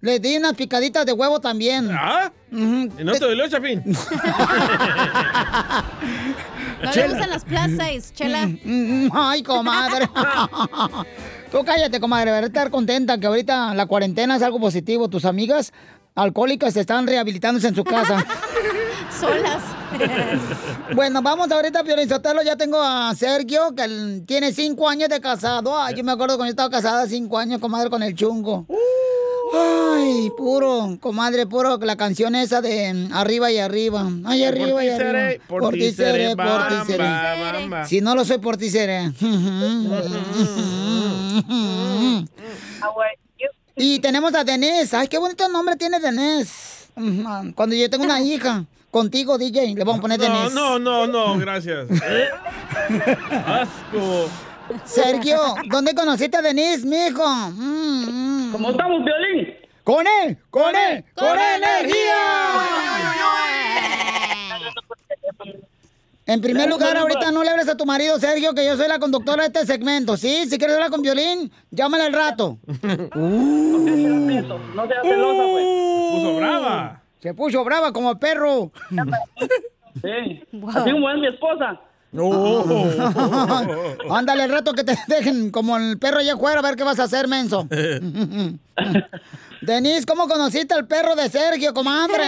[0.00, 1.90] le di unas picaditas de huevo también.
[1.90, 2.30] ¿Ah?
[2.52, 3.82] ¿Y no te dolió, Chapín?
[6.82, 7.08] No le Chela.
[7.08, 8.46] gustan las size, chela.
[8.46, 10.08] Mm, Ay, comadre.
[11.52, 15.08] Tú cállate, comadre, deberás estar contenta que ahorita la cuarentena es algo positivo.
[15.08, 15.72] Tus amigas
[16.14, 18.24] alcohólicas están rehabilitándose en su casa.
[19.20, 19.62] Solas.
[20.94, 22.42] Bueno, vamos ahorita, Sotelo.
[22.42, 25.80] Ya tengo a Sergio, que él tiene cinco años de casado.
[25.80, 28.66] Ay, yo me acuerdo cuando yo estaba casada cinco años, comadre, con el chungo.
[29.54, 34.06] Ay, puro, comadre, puro, la canción esa de mm, arriba y arriba.
[34.24, 35.44] Ay, arriba Por y ti seré, arriba.
[35.48, 37.86] por ti seré, por ti seré.
[37.86, 39.12] Si no lo soy, por ti seré.
[43.80, 44.96] Y tenemos a Denise.
[44.96, 46.88] Ay, qué bonito nombre tiene Denise.
[46.96, 50.54] Ujú, Cuando yo tengo una hija, contigo, DJ, le vamos a poner No, Denise.
[50.54, 51.86] no, no, no, gracias.
[53.46, 54.28] Asco.
[54.84, 55.38] Sergio,
[55.70, 57.26] ¿dónde conociste a Denise, mijo?
[57.26, 59.54] Mm, ¿Cómo estamos, Violín?
[59.84, 60.36] ¡Con él!
[60.50, 61.04] ¡Con él!
[61.14, 62.14] ¡Con energía!
[66.26, 68.98] En primer lugar, ahorita no le hables a tu marido, Sergio, que yo soy la
[68.98, 70.18] conductora de este segmento.
[70.18, 72.58] Sí, si quieres hablar con violín, llámale al rato.
[74.74, 75.64] No seas celosa, pues.
[76.12, 77.02] Puso brava.
[77.20, 78.70] Se puso brava como el perro.
[80.02, 80.44] Sí.
[80.74, 81.80] Así como es mi esposa.
[84.10, 86.98] Ándale, el rato que te dejen como el perro allá afuera, a ver qué vas
[87.00, 87.68] a hacer, menso.
[89.60, 92.24] Denise, ¿cómo conociste al perro de Sergio, comadre?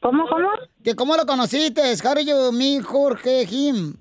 [0.00, 0.48] ¿Cómo, cómo?
[0.82, 1.82] ¿Que ¿Cómo lo conociste?
[2.02, 3.96] How do you meet Jorge him?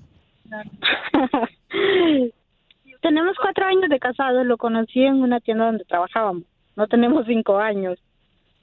[3.01, 6.43] Tenemos cuatro años de casados, lo conocí en una tienda donde trabajábamos.
[6.75, 7.97] No tenemos cinco años.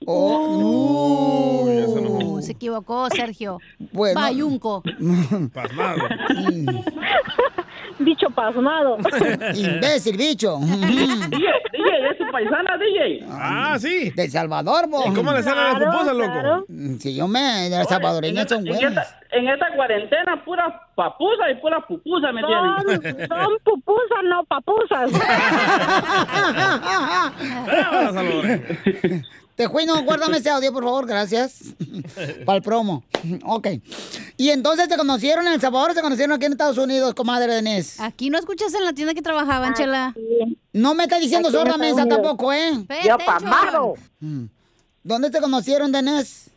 [0.07, 3.59] Oh, Uh, se equivocó, Sergio.
[3.93, 4.21] Bueno.
[4.21, 4.83] Bayunco.
[5.55, 6.03] Pasmado.
[8.01, 8.97] Bicho pasmado.
[9.57, 10.57] Imbécil, bicho.
[10.61, 13.27] DJ, DJ, es su paisana, DJ.
[13.29, 14.11] Ah, sí.
[14.11, 15.03] De Salvador, bo.
[15.11, 16.57] ¿Y cómo le salen las Claro, pupusas, claro.
[16.59, 16.99] loco?
[17.01, 17.69] Si yo me...
[17.71, 19.09] Las salvadoreñas son en, buenas.
[19.09, 23.29] esta, en esta cuarentena, pura papusa y pura pupusa me Son, tienen.
[23.29, 25.11] son pupusas, no papusas.
[29.59, 31.75] Tejuino, guárdame ese audio, por favor, gracias.
[32.47, 33.03] Para el promo.
[33.45, 33.67] Ok.
[34.37, 37.53] Y entonces se conocieron en El Salvador o se conocieron aquí en Estados Unidos, comadre
[37.55, 38.01] Denise.
[38.03, 40.15] Aquí no escuchas en la tienda que trabajaban, Chela.
[40.73, 42.09] No me está diciendo mensa Unidos.
[42.09, 42.71] tampoco, ¿eh?
[43.05, 43.95] Yo pamado.
[45.03, 46.51] ¿Dónde se conocieron, Denise?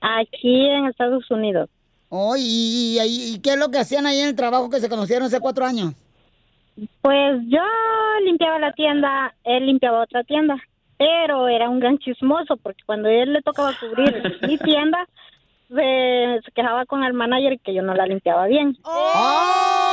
[0.00, 1.68] Aquí en Estados Unidos.
[2.10, 4.78] Oh, ¿y, y, y- y qué es lo que hacían ahí en el trabajo que
[4.80, 5.94] se conocieron hace cuatro años?
[7.02, 7.58] Pues yo
[8.24, 10.54] limpiaba la tienda, él limpiaba otra tienda.
[10.98, 15.06] Pero era un gran chismoso porque cuando él le tocaba cubrir mi tienda,
[15.68, 18.76] se, se quejaba con el manager que yo no la limpiaba bien.
[18.84, 19.85] ¡Ay!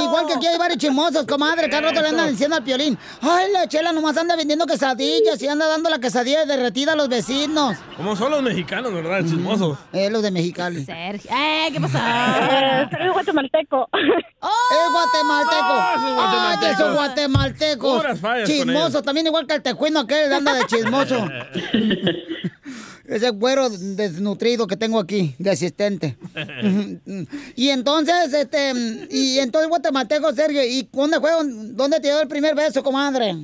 [0.00, 1.68] Igual que aquí hay varios chismosos, comadre.
[1.68, 2.98] Cada rato le andan diciendo al piolín.
[3.20, 7.08] ¡Ay, la chela nomás anda vendiendo quesadillas y anda dando la quesadilla derretida a los
[7.08, 7.76] vecinos!
[7.96, 9.20] Como son los mexicanos, ¿verdad?
[9.20, 9.78] Chismosos.
[9.92, 10.84] Eh, los de Mexicali.
[10.84, 11.30] Sergio.
[11.34, 11.98] ¡Eh, qué pasó!
[11.98, 13.88] Eh, soy guatemalteco.
[14.42, 15.72] ¡Es guatemalteco!
[15.72, 18.02] Ah, esos ¡Ay, que esos guatemaltecos!
[18.44, 19.02] Chismosos, ellos.
[19.02, 21.26] también igual que el tejuino aquel anda de chismoso.
[23.06, 26.16] Ese güero desnutrido que tengo aquí, de asistente.
[27.56, 28.72] y entonces, este,
[29.10, 31.30] y entonces guatemalteco, Sergio, ¿y dónde fue?
[31.42, 33.34] ¿Dónde te dio el primer beso, comadre?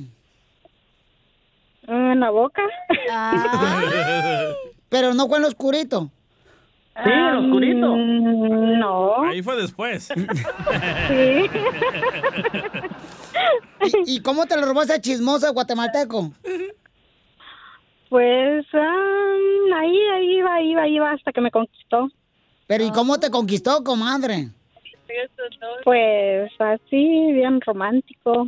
[1.87, 2.61] En la boca.
[4.89, 6.09] Pero no fue en lo oscurito.
[7.03, 7.95] Sí, en lo oscurito.
[7.95, 9.23] No.
[9.23, 10.09] Ahí fue después.
[11.09, 11.49] Sí.
[14.05, 16.33] ¿Y, y cómo te lo robó ese chismoso guatemalteco?
[18.09, 19.35] Pues ah,
[19.75, 22.09] ahí, ahí iba, ahí iba, ahí iba hasta que me conquistó.
[22.67, 24.49] Pero ¿y cómo te conquistó, comadre?
[25.83, 28.47] Pues así, bien romántico,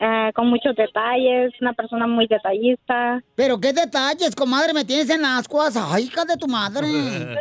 [0.00, 3.22] ah, con muchos detalles, una persona muy detallista.
[3.34, 5.76] Pero qué detalles, comadre, me tienes en ascuas.
[5.76, 6.86] Ay, hija de tu madre.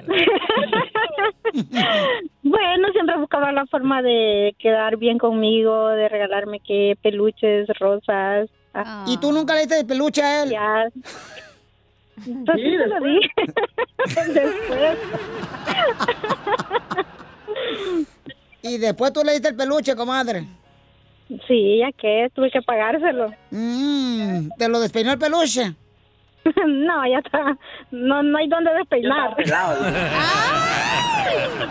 [2.44, 8.50] Bueno, siempre buscaba la forma de quedar bien conmigo, de regalarme que peluches, rosas.
[8.74, 10.50] ah, ¿Y tú nunca le diste de peluche a él?
[10.52, 10.88] Ya.
[12.26, 13.20] Pues sí, se lo di.
[14.34, 14.98] Después.
[18.62, 20.46] Y después tú le diste el peluche, comadre.
[21.48, 23.32] Sí, ya que tuve que pagárselo.
[23.52, 25.76] Mm, ¿Te lo despeinó el peluche?
[26.68, 27.58] no, ya está.
[27.92, 29.36] No, no hay dónde despeinar.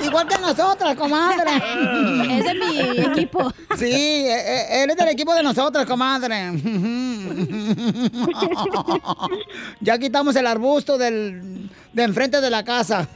[0.04, 1.50] Igual que nosotras, comadre.
[2.38, 3.52] Es de mi equipo.
[3.76, 6.52] Sí, e- e- él es del equipo de nosotras, comadre.
[9.80, 13.08] Ya quitamos el arbusto del, de enfrente de la casa.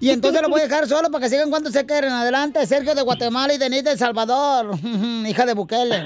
[0.00, 2.10] Y entonces lo voy a dejar solo para que sigan cuando se queden.
[2.12, 4.72] Adelante, Sergio de Guatemala y Denise de El Salvador.
[5.26, 6.04] Hija de Bukele.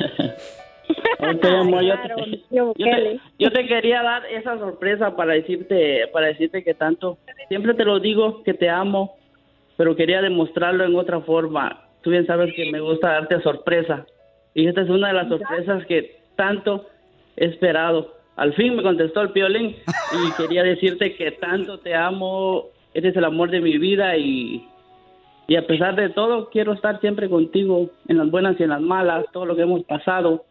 [1.19, 3.21] Amor, yo, te, tío yo, te, Bukele.
[3.39, 7.99] yo te quería dar esa sorpresa para decirte, para decirte que tanto, siempre te lo
[7.99, 9.17] digo que te amo,
[9.77, 11.89] pero quería demostrarlo en otra forma.
[12.03, 14.07] Tú bien sabes que me gusta darte sorpresa
[14.55, 16.87] y esta es una de las sorpresas que tanto
[17.37, 18.15] he esperado.
[18.37, 19.75] Al fin me contestó el piolín
[20.13, 24.65] y quería decirte que tanto te amo, eres el amor de mi vida y,
[25.49, 28.81] y a pesar de todo quiero estar siempre contigo en las buenas y en las
[28.81, 30.45] malas, todo lo que hemos pasado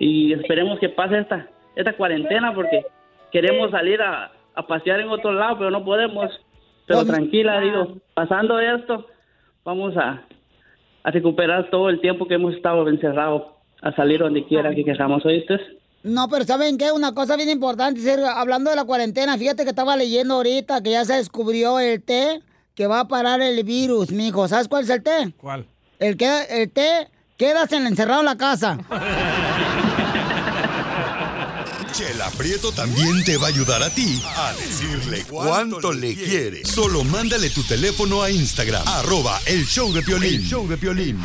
[0.00, 2.84] y esperemos que pase esta esta cuarentena porque
[3.30, 6.30] queremos salir a, a pasear en otro lado pero no podemos
[6.86, 9.06] pero tranquila digo pasando esto
[9.64, 10.22] vamos a,
[11.02, 13.42] a recuperar todo el tiempo que hemos estado encerrados
[13.82, 15.58] a salir donde quiera que queramos oíste
[16.04, 16.92] No, pero ¿saben qué?
[16.92, 20.92] Una cosa bien importante, Sergio, hablando de la cuarentena, fíjate que estaba leyendo ahorita que
[20.92, 22.40] ya se descubrió el té
[22.76, 24.46] que va a parar el virus, mijo.
[24.46, 25.34] ¿Sabes cuál es el té?
[25.36, 25.66] ¿Cuál?
[25.98, 28.78] El, que, el té, quedas en encerrado en la casa.
[31.98, 36.64] Chela Prieto también te va a ayudar a ti a decirle cuánto le quiere.
[36.64, 40.34] Solo mándale tu teléfono a Instagram, arroba el show de Piolín.
[40.34, 41.18] El show de Piolín.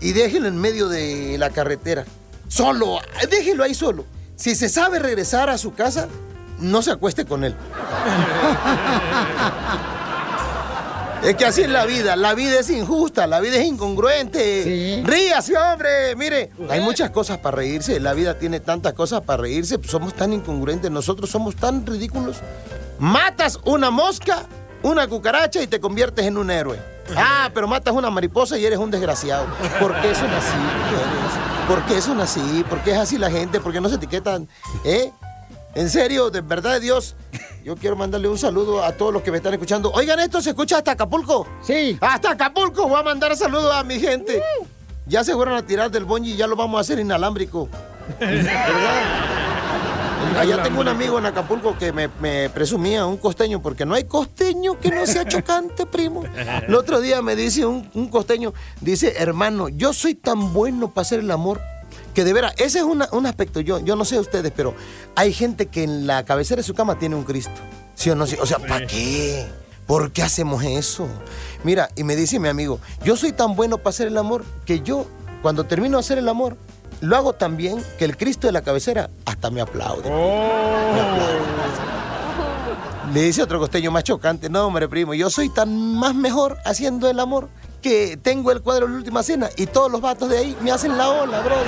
[0.00, 2.04] y déjelo en medio de la carretera.
[2.48, 4.04] Solo, déjelo ahí solo.
[4.36, 6.08] Si se sabe regresar a su casa,
[6.58, 7.54] no se acueste con él.
[11.24, 15.02] Es que así es la vida, la vida es injusta, la vida es incongruente.
[15.04, 19.78] Ríase, hombre, mire, hay muchas cosas para reírse, la vida tiene tantas cosas para reírse,
[19.78, 22.36] pues somos tan incongruentes, nosotros somos tan ridículos.
[22.98, 24.44] Matas una mosca,
[24.82, 26.78] una cucaracha y te conviertes en un héroe.
[27.16, 29.46] Ah, pero matas una mariposa y eres un desgraciado.
[29.80, 30.56] ¿Por qué son así?
[31.68, 32.64] ¿Por qué son así?
[32.68, 33.60] ¿Por qué es así la gente?
[33.60, 34.48] ¿Por qué no se etiquetan?
[34.84, 35.10] ¿Eh?
[35.74, 37.16] En serio, de verdad de Dios,
[37.62, 39.90] yo quiero mandarle un saludo a todos los que me están escuchando.
[39.92, 41.46] Oigan, esto se escucha hasta Acapulco.
[41.62, 41.98] Sí.
[42.00, 42.88] Hasta Acapulco.
[42.88, 44.42] Voy a mandar saludos a mi gente.
[45.06, 47.68] Ya se fueron a tirar del bonji y ya lo vamos a hacer inalámbrico.
[48.20, 49.45] ¿Verdad?
[50.38, 54.04] Allá tengo un amigo en Acapulco que me, me presumía, un costeño, porque no hay
[54.04, 56.24] costeño que no sea chocante, primo.
[56.66, 61.02] El otro día me dice un, un costeño, dice, hermano, yo soy tan bueno para
[61.02, 61.60] hacer el amor
[62.14, 64.74] que de veras, ese es una- un aspecto, yo, yo no sé ustedes, pero
[65.14, 67.60] hay gente que en la cabecera de su cama tiene un Cristo.
[67.94, 68.26] ¿Sí o no?
[68.26, 68.36] Sí.
[68.40, 69.46] O sea, ¿para qué?
[69.86, 71.06] ¿Por qué hacemos eso?
[71.64, 74.80] Mira, y me dice mi amigo, yo soy tan bueno para hacer el amor que
[74.80, 75.06] yo,
[75.42, 76.56] cuando termino de hacer el amor,
[77.00, 80.08] lo hago tan bien que el Cristo de la cabecera hasta me aplaude.
[80.10, 81.46] Me aplaude.
[83.12, 87.08] Le dice otro costeño más chocante, no, hombre, primo, yo soy tan más mejor haciendo
[87.08, 87.48] el amor
[87.80, 90.72] que tengo el cuadro de la última cena y todos los vatos de ahí me
[90.72, 91.54] hacen la ola, bro.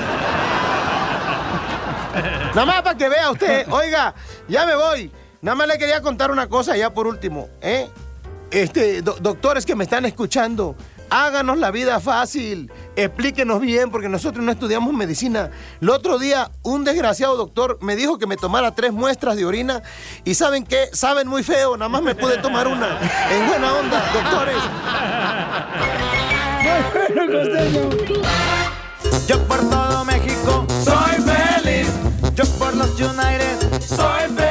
[2.53, 4.13] Nada más para que vea usted, oiga,
[4.47, 5.11] ya me voy.
[5.41, 7.87] Nada más le quería contar una cosa ya por último, ¿eh?
[8.51, 10.75] Este, do- doctores que me están escuchando,
[11.09, 15.51] háganos la vida fácil, explíquenos bien, porque nosotros no estudiamos medicina.
[15.81, 19.81] El otro día, un desgraciado doctor me dijo que me tomara tres muestras de orina
[20.23, 20.89] y ¿saben qué?
[20.93, 22.99] Saben muy feo, nada más me pude tomar una.
[23.31, 24.57] En buena onda, doctores.
[29.27, 31.87] Yo por todo México soy feliz.
[32.35, 34.48] Yo por los United soy feliz.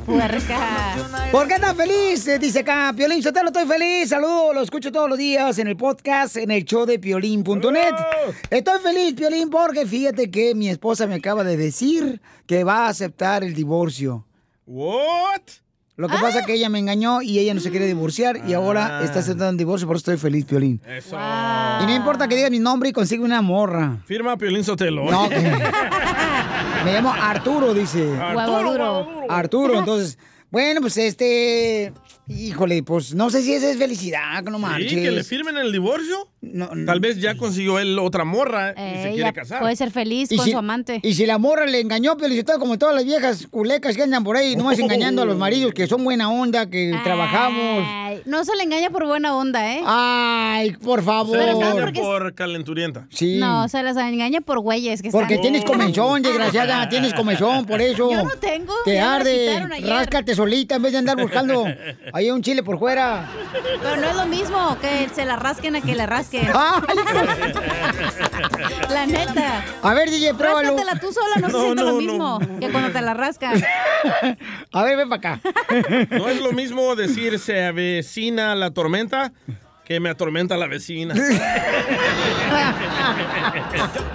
[0.06, 0.96] Puerca.
[1.32, 2.28] ¿Por qué estás feliz?
[2.28, 4.10] Eh, Dice acá, Piolín, yo te lo estoy feliz.
[4.10, 7.94] Saludos, lo escucho todos los días en el podcast, en el show de piolín.net.
[8.50, 12.90] Estoy feliz, Piolín, porque fíjate que mi esposa me acaba de decir que va a
[12.90, 14.26] aceptar el divorcio.
[14.66, 15.42] ¿What?
[15.98, 18.54] Lo que pasa es que ella me engañó y ella no se quiere divorciar y
[18.54, 20.80] ahora está aceptando el divorcio, por eso estoy feliz, Piolín.
[20.88, 21.16] Eso.
[21.82, 23.98] Y no importa que diga mi nombre y consiga una morra.
[24.06, 25.10] Firma Piolín Sotelo.
[25.10, 25.38] No, que-
[26.86, 28.16] Me llamo Arturo, dice.
[28.16, 29.08] Arturo, Arturo.
[29.30, 30.18] Arturo, entonces.
[30.52, 31.92] Bueno, pues este.
[32.28, 34.90] Híjole, pues no sé si esa es felicidad, que no marches.
[34.92, 34.96] ¿Sí?
[35.02, 36.30] ¿Que le firmen el divorcio?
[36.54, 36.86] No, no.
[36.86, 39.60] Tal vez ya consiguió él otra morra y se Eh, quiere casar.
[39.62, 41.00] puede ser feliz con si- su amante.
[41.04, 44.38] Y si la morra le engañó, Felicitado, como todas las viejas culecas que andan por
[44.38, 47.86] ahí, nomás engañando a los maridos que son buena onda, que trabajamos.
[48.26, 49.82] No se le engaña por buena onda, ¿eh?
[49.86, 51.38] Ay, por favor.
[51.38, 53.08] Se le Pero engaña porque- por calenturienta.
[53.10, 53.38] Sí.
[53.40, 55.42] No, se les engaña por güeyes que Porque están...
[55.52, 58.12] tienes comezón, desgraciada, tienes comezón, por eso.
[58.12, 61.66] Yo no tengo, Te arde, ráscate solita en vez de andar buscando
[62.14, 63.30] ahí un chile por fuera.
[63.82, 66.37] Pero no es lo mismo que se la rasquen a que le rasquen.
[68.90, 69.64] La neta.
[69.82, 70.70] A ver, DJ, pruébalo.
[70.72, 72.60] Ráscatela tú sola, no, se No, siente lo no, mismo no.
[72.60, 73.62] que cuando te la rascan.
[74.72, 75.42] A ver, ven para acá.
[76.12, 79.32] No es lo mismo decir se avecina la tormenta
[79.86, 81.14] que me atormenta la vecina.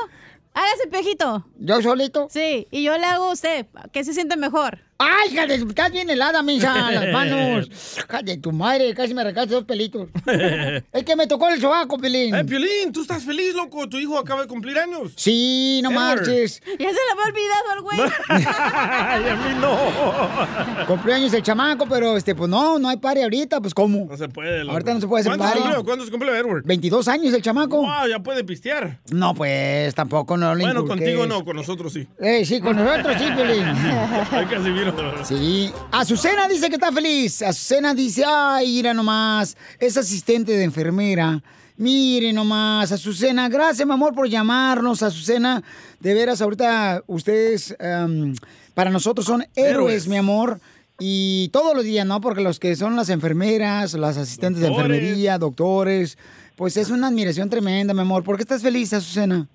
[0.55, 1.45] Hágase el piojito.
[1.59, 2.29] ¿Yo solito?
[2.31, 3.67] Sí, y yo le hago a usted.
[3.93, 4.81] que se siente mejor?
[5.03, 7.71] ¡Ay, hija de- Estás bien helada, misa, las manos.
[7.97, 10.09] Hija de tu madre, casi me recaste dos pelitos.
[10.93, 12.35] es que me tocó el sobaco, Pelín.
[12.35, 13.89] Eh, Piolín, tú estás feliz, loco.
[13.89, 15.13] Tu hijo acaba de cumplir años.
[15.17, 16.03] Sí, no Edward.
[16.19, 16.61] marches.
[16.67, 17.99] Ya se le había olvidado al güey.
[18.29, 20.87] Ay, a mí no.
[20.87, 24.07] Cumpleaños el chamaco, pero este, pues no, no hay pari ahorita, pues ¿cómo?
[24.11, 24.61] No se puede.
[24.61, 24.73] loco.
[24.73, 25.61] Ahorita no se puede hacer ¿Cuántos party.
[25.63, 25.85] cumplió?
[25.85, 26.63] ¿Cuántos cumplió Edward?
[26.65, 27.79] 22 años el chamaco.
[27.79, 28.99] Wow, ya puede pistear.
[29.11, 31.07] No, pues tampoco no le Bueno, inculques.
[31.07, 32.07] contigo no, con nosotros sí.
[32.21, 33.65] Eh, sí, con nosotros sí, Piolín.
[33.65, 34.90] Hay que recibirlo.
[35.25, 35.71] Sí.
[35.93, 37.43] Azucena dice que está feliz.
[37.43, 41.43] Azucena dice, ay, mira nomás, es asistente de enfermera.
[41.77, 45.63] Mire nomás, Azucena, gracias, mi amor, por llamarnos, Azucena.
[45.99, 48.35] De veras, ahorita ustedes, em,
[48.75, 50.09] para nosotros son héroes, Héroes.
[50.09, 50.61] mi amor.
[50.99, 52.21] Y todos los días, ¿no?
[52.21, 56.19] Porque los que son las enfermeras, las asistentes de enfermería, doctores,
[56.57, 58.23] pues es una admiración tremenda, mi amor.
[58.25, 59.47] ¿Por qué estás feliz, Azucena?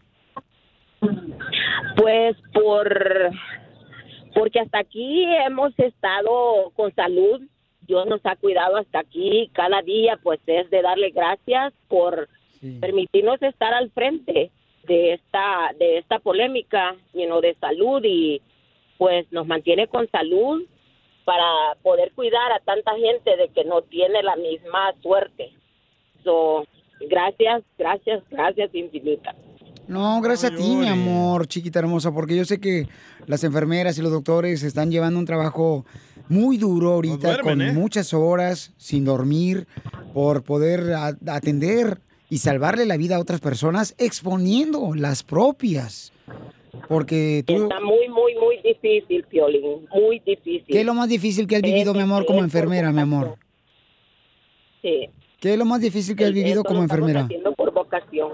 [1.97, 2.89] Pues por
[4.36, 7.41] porque hasta aquí hemos estado con salud.
[7.88, 9.49] Dios nos ha cuidado hasta aquí.
[9.53, 12.27] Cada día, pues, es de darle gracias por
[12.81, 14.51] permitirnos estar al frente
[14.88, 18.41] de esta de esta polémica, you de salud y
[18.97, 20.63] pues nos mantiene con salud
[21.25, 25.51] para poder cuidar a tanta gente de que no tiene la misma suerte.
[26.23, 26.65] So,
[27.01, 29.36] gracias, gracias, gracias infinitas.
[29.88, 32.88] No, gracias a ti, mi amor, chiquita hermosa, porque yo sé que
[33.27, 35.86] las enfermeras y los doctores están llevando un trabajo
[36.27, 37.71] muy duro ahorita, duermen, con ¿eh?
[37.73, 39.67] muchas horas, sin dormir,
[40.13, 40.93] por poder
[41.27, 46.11] atender y salvarle la vida a otras personas, exponiendo las propias.
[46.89, 50.65] Porque tú, Está muy, muy, muy difícil, Piolín, muy difícil.
[50.67, 53.38] ¿qué es lo más difícil que has vivido, mi amor, como enfermera, mi amor?
[54.81, 55.09] Sí.
[55.39, 57.21] ¿Qué es lo más difícil que has vivido Esto como lo enfermera?
[57.21, 58.33] haciendo por vocación.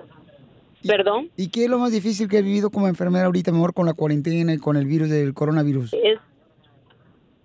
[0.85, 1.29] ¿Perdón?
[1.37, 3.85] ¿Y qué es lo más difícil que has vivido como enfermera ahorita, mi amor, con
[3.85, 5.93] la cuarentena y con el virus del coronavirus?
[5.93, 6.19] Es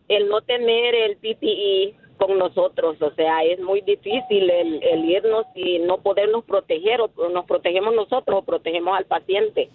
[0.08, 5.44] el no tener el PPE con nosotros, o sea, es muy difícil el, el irnos
[5.54, 9.68] y no podernos proteger, o nos protegemos nosotros o protegemos al paciente,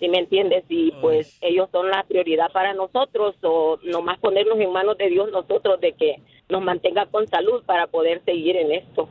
[0.00, 0.64] ¿sí me entiendes?
[0.68, 5.30] Y pues ellos son la prioridad para nosotros, o nomás ponernos en manos de Dios
[5.30, 6.16] nosotros de que
[6.48, 9.08] nos mantenga con salud para poder seguir en esto.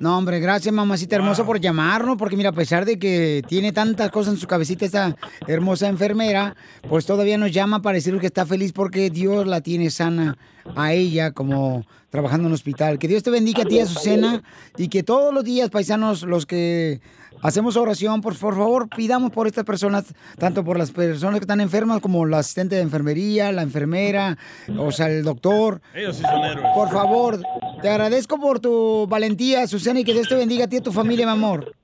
[0.00, 4.10] No, hombre, gracias, mamacita hermosa, por llamarnos, porque mira, a pesar de que tiene tantas
[4.10, 5.16] cosas en su cabecita esta
[5.46, 6.56] hermosa enfermera,
[6.88, 10.36] pues todavía nos llama para decirnos que está feliz porque Dios la tiene sana
[10.74, 12.98] a ella como trabajando en un hospital.
[12.98, 14.42] Que Dios te bendiga a ti, Azucena,
[14.76, 17.00] y que todos los días, paisanos, los que
[17.44, 20.06] hacemos oración, por, por favor, pidamos por estas personas,
[20.38, 24.38] tanto por las personas que están enfermas como la asistente de enfermería, la enfermera,
[24.78, 25.82] o sea, el doctor.
[25.94, 26.66] Ellos sí son héroes.
[26.74, 27.40] Por favor,
[27.82, 30.82] te agradezco por tu valentía, Susana, y que Dios te bendiga a ti y a
[30.82, 31.74] tu familia, mi amor.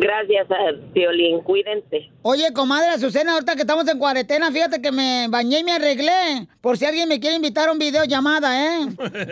[0.00, 0.46] Gracias,
[0.94, 2.10] Violín, cuídense.
[2.22, 6.46] Oye, comadre Azucena, ahorita que estamos en cuarentena, fíjate que me bañé y me arreglé.
[6.60, 8.88] Por si alguien me quiere invitar a un video llamada, ¿eh?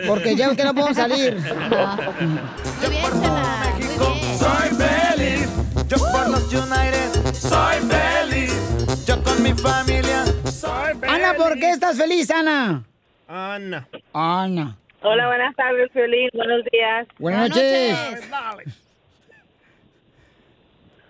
[0.07, 1.37] Porque ya que no podemos salir.
[4.39, 5.49] Soy feliz,
[5.87, 11.09] yo por los United soy feliz, yo con mi familia soy feliz.
[11.15, 12.83] Ana, ¿por qué estás feliz, Ana?
[13.27, 13.87] Ana.
[14.13, 14.77] Ana.
[15.01, 16.29] Hola, buenas tardes, Violín.
[16.33, 17.07] Buenos días.
[17.19, 18.29] Buenas noches.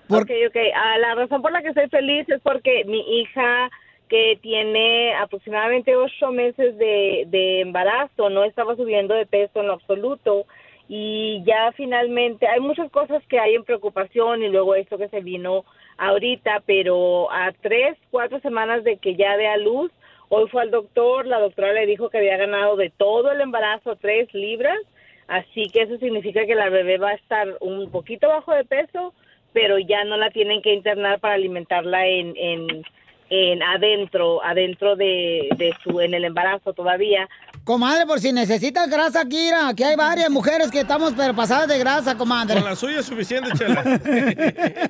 [0.07, 0.57] Por- Ok, ok.
[0.75, 3.69] Ah, la razón por la que estoy feliz es porque mi hija,
[4.09, 9.73] que tiene aproximadamente ocho meses de, de embarazo, no estaba subiendo de peso en lo
[9.73, 10.45] absoluto.
[10.91, 15.21] Y ya finalmente, hay muchas cosas que hay en preocupación y luego esto que se
[15.21, 15.63] vino
[15.97, 19.91] ahorita, pero a tres, cuatro semanas de que ya dé a luz,
[20.29, 23.97] hoy fue al doctor, la doctora le dijo que había ganado de todo el embarazo
[23.97, 24.79] tres libras,
[25.27, 29.13] así que eso significa que la bebé va a estar un poquito bajo de peso,
[29.53, 32.83] pero ya no la tienen que internar para alimentarla en, en
[33.29, 37.29] en adentro, adentro de, de su, en el embarazo todavía.
[37.69, 41.77] Comadre, por si necesitas grasa, Kira, aquí hay varias mujeres que estamos pero pasadas de
[41.77, 42.55] grasa, comadre.
[42.55, 43.83] Con la suya es suficiente, Chela.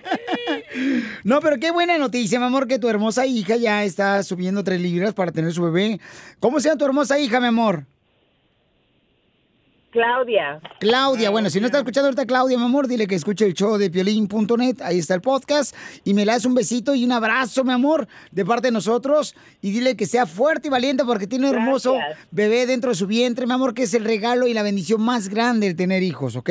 [1.25, 4.80] No, pero qué buena noticia, mi amor, que tu hermosa hija ya está subiendo tres
[4.80, 5.99] libras para tener su bebé.
[6.39, 7.86] ¿Cómo se llama tu hermosa hija, mi amor?
[9.91, 10.59] Claudia.
[10.79, 13.77] Claudia, bueno, si no está escuchando ahorita Claudia, mi amor, dile que escuche el show
[13.77, 17.63] de piolín.net, ahí está el podcast, y me le das un besito y un abrazo,
[17.63, 21.49] mi amor, de parte de nosotros, y dile que sea fuerte y valiente porque tiene
[21.49, 22.27] un hermoso Gracias.
[22.31, 25.27] bebé dentro de su vientre, mi amor, que es el regalo y la bendición más
[25.29, 26.49] grande de tener hijos, ¿ok?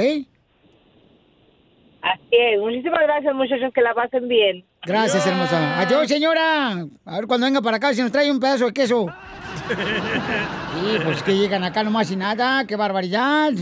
[2.01, 2.61] Así es.
[2.61, 4.65] Muchísimas gracias, muchachos, que la pasen bien.
[4.89, 5.81] Gracias, hermosa.
[5.81, 6.71] Adiós, señora.
[7.05, 9.07] A ver cuando venga para acá si nos trae un pedazo de queso.
[9.69, 13.53] Sí, pues que llegan acá nomás y nada, qué barbaridad.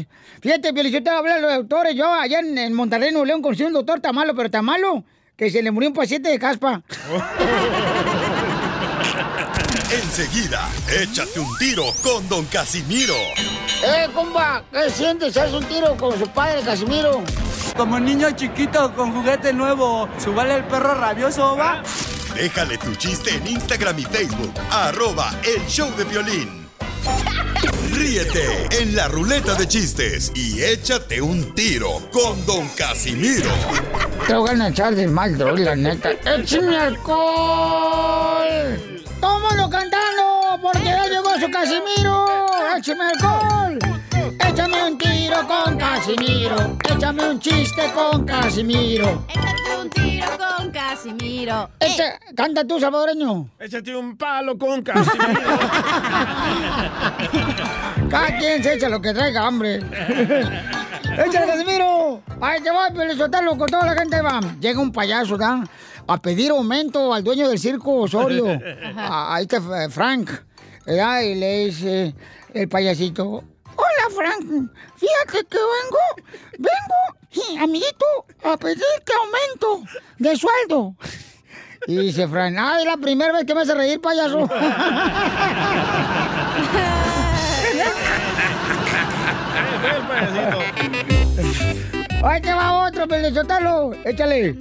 [0.42, 1.96] Fíjate, Felicito, hablar de los doctores.
[1.96, 5.02] Yo allá en, en Monterrey, Nuevo León, conocí un doctor tan malo, pero tan malo,
[5.34, 6.82] que se le murió un paciente de caspa.
[9.90, 10.68] Enseguida,
[11.00, 13.14] échate un tiro con Don Casimiro.
[13.82, 14.62] ¡Eh, compa!
[14.70, 15.36] ¿Qué sientes?
[15.36, 17.22] ¿Haz un tiro con su padre, Casimiro?
[17.76, 21.82] Como niño chiquito con juguete nuevo, ¿subale el perro rabioso, va?
[22.34, 26.66] Déjale tu chiste en Instagram y Facebook, arroba el show de violín.
[27.92, 33.50] Ríete en la ruleta de chistes y échate un tiro con Don Casimiro.
[34.26, 36.10] Te voy a echar de mal, droga, la neta.
[36.12, 38.46] ¡Échame alcohol!
[39.20, 40.58] ¡Tómalo cantando!
[40.62, 42.26] Porque ya llegó su Casimiro.
[42.76, 43.95] ¡Échame alcohol!
[44.40, 46.76] Échame un tiro con Casimiro.
[46.88, 49.24] Échame un chiste con Casimiro.
[49.28, 51.70] Échate un tiro con Casimiro.
[51.80, 53.48] Echa- Canta tú, salvadoreño.
[53.58, 55.40] Échate un palo con Casimiro.
[58.10, 59.76] Cada quien se echa lo que traiga, hombre.
[61.26, 62.22] ¡Échale, Casimiro!
[62.40, 64.40] ¡Ahí te voy, Pelizotelo, con toda la gente va!
[64.60, 65.64] Llega un payaso, ¿da?
[66.08, 68.46] A pedir aumento al dueño del circo Osorio.
[68.96, 70.30] A- Ahí está eh, Frank.
[70.84, 71.20] ¿verdad?
[71.22, 72.14] Y le dice
[72.54, 73.42] el payasito...
[74.16, 74.70] Frank.
[74.96, 75.98] Fíjate que vengo,
[76.58, 78.06] vengo, amiguito,
[78.44, 79.84] a pedirte aumento
[80.18, 80.96] de sueldo.
[81.86, 84.48] Y dice Frank, ay, es la primera vez que me hace reír, payaso.
[92.24, 93.92] Ahí te va otro, Pelizotelo.
[94.04, 94.56] Échale.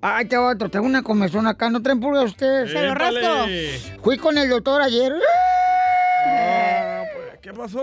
[0.00, 0.68] Ahí te va otro.
[0.68, 1.70] Tengo una comezón acá.
[1.70, 2.72] ¿No traen pulga ustedes?
[2.72, 3.46] Se lo rasco.
[4.02, 5.12] Fui con el doctor ayer.
[7.42, 7.82] ¿Qué pasó?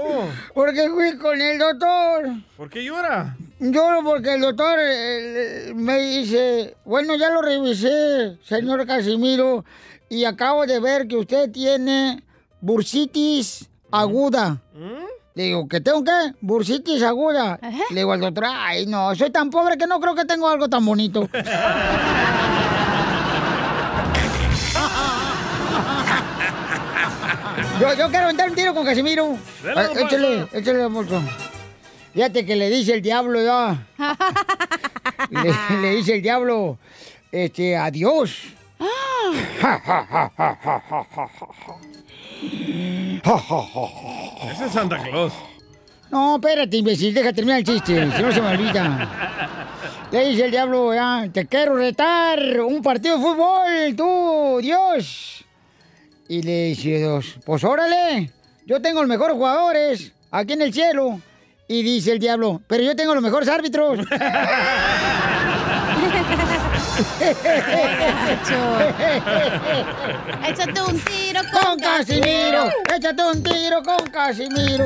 [0.53, 2.29] Porque fui con el doctor.
[2.55, 3.35] ¿Por qué llora?
[3.59, 9.65] Lloro porque el doctor eh, me dice, bueno, ya lo revisé, señor Casimiro,
[10.09, 12.23] y acabo de ver que usted tiene
[12.61, 14.61] bursitis aguda.
[15.33, 16.35] Le digo, ¿que tengo qué?
[16.39, 17.59] Bursitis aguda.
[17.89, 20.69] Le digo al doctor, ay, no, soy tan pobre que no creo que tengo algo
[20.69, 21.27] tan bonito.
[27.79, 29.37] yo, yo quiero aventar un tiro con Casimiro.
[29.63, 31.21] Don échale, échale, amorzo.
[32.13, 33.85] Fíjate que le dice el diablo ya.
[35.29, 36.77] le, le dice el diablo,
[37.31, 38.31] este, adiós.
[44.51, 45.33] Ese es Santa Claus.
[46.09, 49.09] No, espérate, imbécil, deja terminar el chiste, si no se me olvida.
[50.11, 55.43] Le dice el diablo, ya, te quiero retar un partido de fútbol, tú, Dios.
[56.29, 58.31] Y le dice Dios, pues órale,
[58.65, 61.21] yo tengo los mejores jugadores aquí en el cielo.
[61.69, 63.99] Y dice el diablo, pero yo tengo los mejores árbitros.
[70.47, 72.69] Échate un tiro con Casimiro.
[72.95, 74.85] Échate un tiro con Casimiro.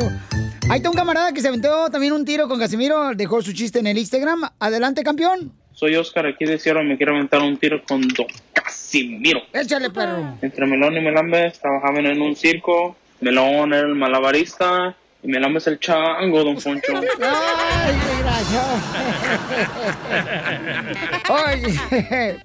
[0.70, 3.14] Ahí está un camarada que se aventó también un tiro con Casimiro.
[3.16, 4.42] Dejó su chiste en el Instagram.
[4.60, 5.61] Adelante, campeón.
[5.74, 9.42] Soy Oscar aquí de Sierra, me quiero aventar un tiro con Don Casimiro.
[9.54, 10.38] Échale, perro.
[10.42, 15.80] Entre Melón y Melambes trabajaban en un circo, Melón era el malabarista y Melambes el
[15.80, 16.94] chango, Don Poncho.
[17.22, 18.78] Ay, desgraciado.
[21.30, 22.38] Oye,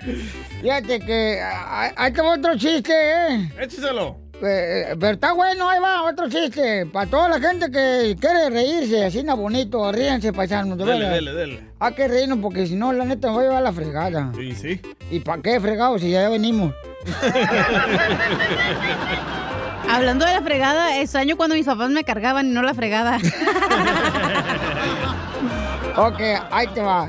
[0.60, 3.50] fíjate que ah, ahí tengo otro chiste, ¿eh?
[3.60, 4.25] Écheselo.
[4.42, 6.84] Eh, pero está bueno, ahí va, otro chiste.
[6.86, 10.76] Para toda la gente que quiere reírse, así na bonito, ríense, paisanos.
[10.76, 11.14] de Dele, veras.
[11.14, 11.60] dele, dele.
[11.78, 14.32] Hay que reírnos porque si no, la neta, me voy a llevar la fregada.
[14.36, 14.80] Sí, sí.
[15.10, 16.74] ¿Y para qué fregado si ya venimos?
[19.88, 23.18] Hablando de la fregada, extraño cuando mis papás me cargaban y no la fregada.
[25.98, 27.08] Ok, ahí te va.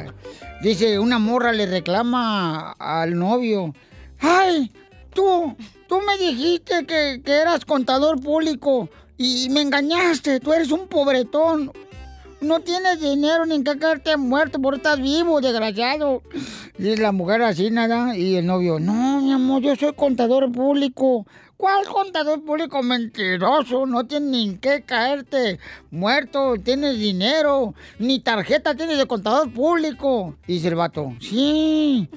[0.62, 3.74] Dice, una morra le reclama al novio.
[4.22, 4.72] ¡Ay!
[5.18, 5.56] Tú,
[5.88, 8.88] tú me dijiste que, que eras contador público
[9.18, 10.40] y me engañaste.
[10.40, 11.72] Tú eres un pobretón.
[12.40, 16.22] no tienes dinero ni en qué caerte muerto, por estar vivo, desgraciado.
[16.78, 21.26] Y la mujer así, nada, y el novio, no, mi amor, yo soy contador público.
[21.58, 23.88] ¿Cuál contador público mentiroso?
[23.88, 25.58] No tienes ni en qué caerte
[25.90, 30.36] muerto, tienes dinero, ni tarjeta tienes de contador público.
[30.46, 32.08] Dice el vato, sí,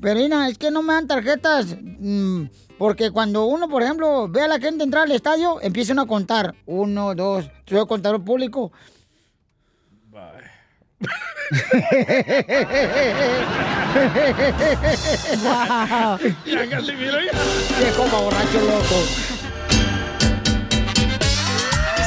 [0.00, 1.76] Verina, es que no me dan tarjetas.
[1.78, 2.44] mm,
[2.78, 6.54] porque cuando uno, por ejemplo, ve a la gente entrar al estadio, empiezan a contar.
[6.64, 8.72] Uno, dos, soy contador público.
[15.42, 16.18] Wow.
[16.46, 17.18] Ya casi miro.
[17.78, 19.39] Viejo borracho loco.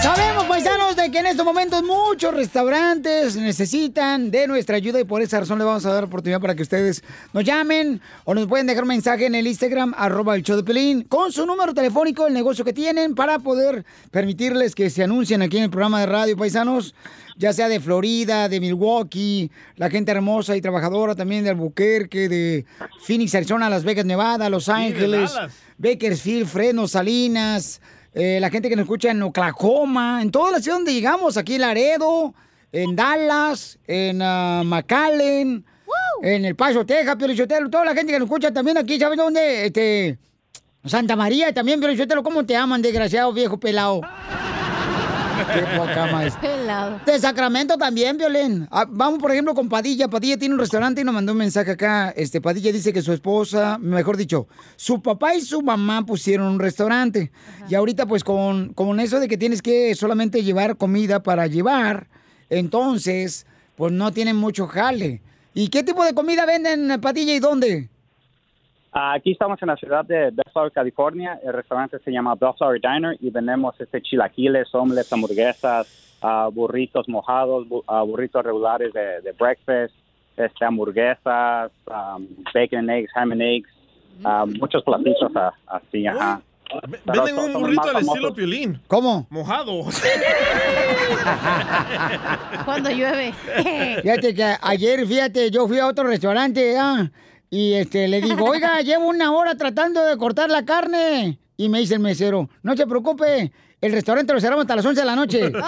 [0.03, 5.21] Sabemos, paisanos, de que en estos momentos muchos restaurantes necesitan de nuestra ayuda y por
[5.21, 7.01] esa razón le vamos a dar oportunidad para que ustedes
[7.31, 11.03] nos llamen o nos pueden dejar mensaje en el Instagram, arroba el show de Pelín,
[11.03, 15.55] con su número telefónico, el negocio que tienen, para poder permitirles que se anuncien aquí
[15.55, 16.93] en el programa de radio, paisanos,
[17.37, 22.65] ya sea de Florida, de Milwaukee, la gente hermosa y trabajadora también de Albuquerque, de
[23.05, 25.31] Phoenix, Arizona, Las Vegas, Nevada, Los Ángeles.
[25.77, 27.81] Bakersfield, Fresno, Salinas,
[28.13, 31.55] eh, la gente que nos escucha en Oklahoma, en toda la ciudad donde llegamos, aquí
[31.55, 32.33] en Laredo,
[32.71, 35.65] en Dallas, en ah, McAllen,
[36.21, 39.65] en El Paso, Texas, Piolichotelo, toda la gente que nos escucha también aquí, ¿sabes dónde?
[39.65, 40.17] Este,
[40.85, 44.01] Santa María también, Piolichotelo, ¿cómo te aman, desgraciado viejo pelado?
[45.53, 46.35] Qué poca más.
[46.37, 46.99] Pelado.
[47.05, 48.67] De Sacramento también, Violín.
[48.71, 50.07] Ah, vamos, por ejemplo, con Padilla.
[50.07, 52.13] Padilla tiene un restaurante y nos mandó un mensaje acá.
[52.15, 56.59] Este, Padilla dice que su esposa, mejor dicho, su papá y su mamá pusieron un
[56.59, 57.31] restaurante.
[57.69, 62.07] Y ahorita, pues, con, con eso de que tienes que solamente llevar comida para llevar,
[62.49, 63.45] entonces,
[63.75, 65.21] pues no tienen mucho jale.
[65.53, 67.89] ¿Y qué tipo de comida venden, Padilla, y dónde?
[68.95, 71.39] Aquí estamos en la ciudad de Bellflower, California.
[71.43, 75.87] El restaurante se llama Bellflower Diner y vendemos este chilaquiles, omelets, hamburguesas,
[76.21, 79.95] ah, burritos mojados, bu- ah, burritos regulares de, de breakfast,
[80.37, 83.69] este, hamburguesas, um, bacon and eggs, ham and eggs,
[84.23, 85.31] ah, muchos platitos
[85.67, 86.41] así, ajá.
[87.05, 88.79] Pero Venden un burrito al estilo piolín.
[88.87, 89.27] ¿Cómo?
[89.29, 89.83] Mojado.
[92.65, 93.33] Cuando llueve.
[94.01, 97.09] Fíjate que ayer, fíjate, yo fui a otro restaurante, ¿ah?
[97.53, 101.37] Y este, le digo, oiga, llevo una hora tratando de cortar la carne.
[101.55, 105.01] Y me dice el mesero, no se preocupe, el restaurante lo cerramos hasta las 11
[105.01, 105.51] de la noche.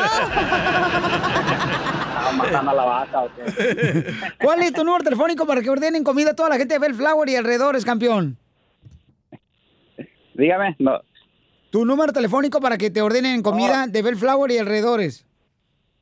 [2.27, 4.03] Ah, matando a la vaca, ¿o qué?
[4.43, 7.29] ¿Cuál es tu número telefónico para que ordenen comida a toda la gente de Bellflower
[7.29, 8.35] y alrededores, campeón?
[10.33, 11.01] Dígame, no,
[11.69, 15.23] Tu número telefónico para que te ordenen comida de Bellflower y alrededores.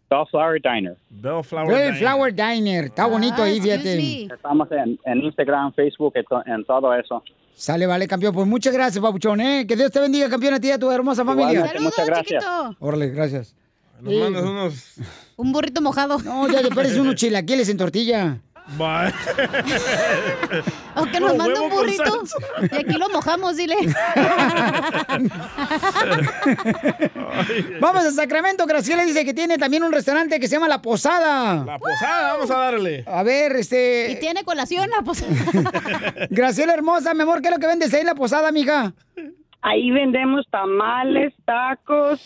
[0.09, 0.97] Bellflower Diner.
[1.09, 1.91] Bellflower Diner.
[1.91, 4.23] Bellflower Diner, está bonito ahí, fíjate.
[4.33, 7.23] Estamos en, en Instagram, Facebook, en, to- en todo eso.
[7.53, 8.33] Sale, vale, campeón.
[8.33, 9.67] Pues muchas gracias, papuchón, ¿eh?
[9.67, 11.51] Que Dios te bendiga, campeón, a ti y a tu hermosa familia.
[11.53, 12.43] Igualmente, muchas gracias.
[12.79, 13.55] Órale, gracias.
[14.01, 14.93] Nos mandas unos...
[15.35, 16.19] Un burrito mojado.
[16.19, 18.39] No, ya te pareces unos chilaquiles en tortilla.
[18.77, 19.11] Bye.
[20.95, 22.23] Aunque nos manda un burrito.
[22.71, 23.75] Y aquí lo mojamos, dile.
[27.79, 28.67] Vamos a Sacramento.
[28.67, 31.65] Graciela dice que tiene también un restaurante que se llama La Posada.
[31.65, 33.03] La posada, vamos a darle.
[33.07, 34.11] A ver, este.
[34.11, 35.33] Y tiene colación la posada.
[36.29, 38.93] Graciela hermosa, mi amor, ¿qué es lo que vendes ahí en La Posada, amiga?
[39.61, 42.21] Ahí vendemos tamales, tacos,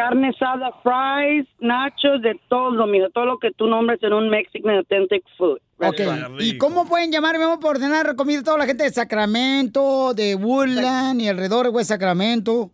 [0.00, 3.10] carne asada, fries, nachos, de todo, mijo.
[3.10, 5.58] Todo lo que tú nombres en un Mexican Authentic Food.
[5.78, 6.00] Ok.
[6.38, 10.14] ¿Y cómo pueden llamar, mi amor, por ordenar comida a toda la gente de Sacramento,
[10.14, 12.70] de Woodland y alrededor de Sacramento?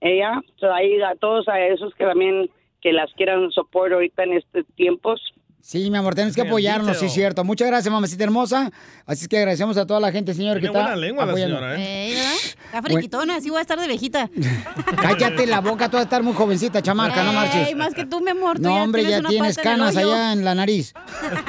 [0.00, 2.50] Ella, a todos a esos que también
[2.80, 5.20] que las quieran soporte ahorita en estos tiempos.
[5.64, 7.42] Sí, mi amor, tenemos que apoyarnos, sí, es cierto.
[7.42, 8.70] Muchas gracias, mamacita hermosa.
[9.06, 11.34] Así es que agradecemos a toda la gente, señor, que Tiene está buena lengua la
[11.34, 12.34] señora, Ey, ¿verdad?
[12.66, 14.28] Está friquitona, así voy a estar de viejita.
[15.00, 17.74] Cállate la boca, tú vas a estar muy jovencita, chamaca, no marches.
[17.76, 18.58] Más que tú, mi amor.
[18.58, 20.92] tú No, hombre, ya una tienes canas allá en la nariz.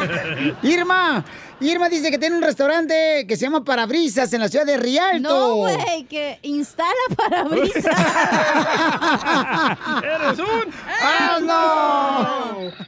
[0.64, 1.26] Irma,
[1.62, 5.30] Irma dice que tiene un restaurante que se llama Parabrisas en la ciudad de Rialto.
[5.30, 7.86] No, güey, que instala parabrisas.
[10.04, 11.38] ¡Eres un ¡Ah,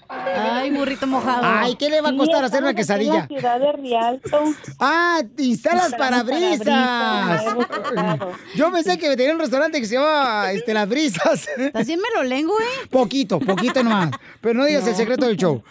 [0.10, 1.41] Ay, burrito mojado.
[1.44, 3.27] Ay, ¿qué le va a costar hacer una quesadilla?
[3.27, 4.44] ciudad de Rialto.
[4.80, 7.45] Ah, instalas parabrisas.
[8.56, 11.48] Yo pensé que tenía un restaurante que se llama este, Las Brisas.
[11.57, 12.88] ¿Estás bien melolengo, eh?
[12.89, 14.11] Poquito, poquito nomás.
[14.41, 15.64] Pero no digas el secreto del show.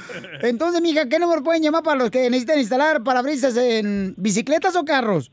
[0.42, 4.84] Entonces, mija, ¿qué número pueden llamar para los que necesitan instalar parabrisas en bicicletas o
[4.84, 5.30] carros?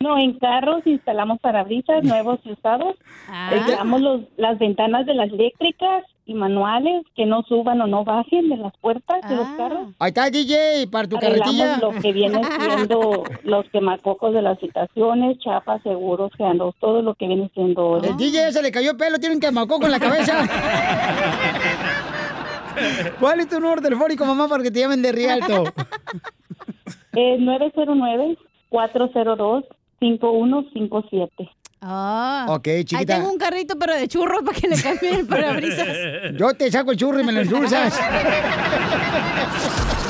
[0.00, 2.96] No, en carros instalamos parabrisas nuevos y usados.
[3.28, 3.52] Ah.
[3.56, 8.48] Instalamos los, las ventanas de las eléctricas y manuales que no suban o no bajen
[8.48, 9.88] de las puertas de los carros.
[9.98, 11.78] Ahí está, DJ, para tu Arreglamos carretilla.
[11.78, 17.26] lo que viene siendo los quemacocos de las habitaciones, chapas, seguros, geanos, todo lo que
[17.26, 18.00] viene siendo...
[18.02, 20.42] El DJ se le cayó el pelo, tiene un quemacoco en la cabeza.
[23.20, 25.64] ¿Cuál es tu número telefónico, mamá, para que te llamen de Rialto?
[27.14, 27.36] Eh,
[28.70, 31.50] 909-402-5157.
[31.82, 32.46] Ah.
[32.48, 33.16] Ok, Ahí chiquita.
[33.16, 35.88] tengo un carrito, pero de churros para que le cambien el parabrisas.
[36.38, 37.94] Yo te saco el churro y me lo endulzas.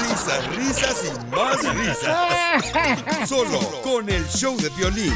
[0.02, 3.28] Risas, risas y más risas.
[3.28, 5.12] Solo con el show de violín.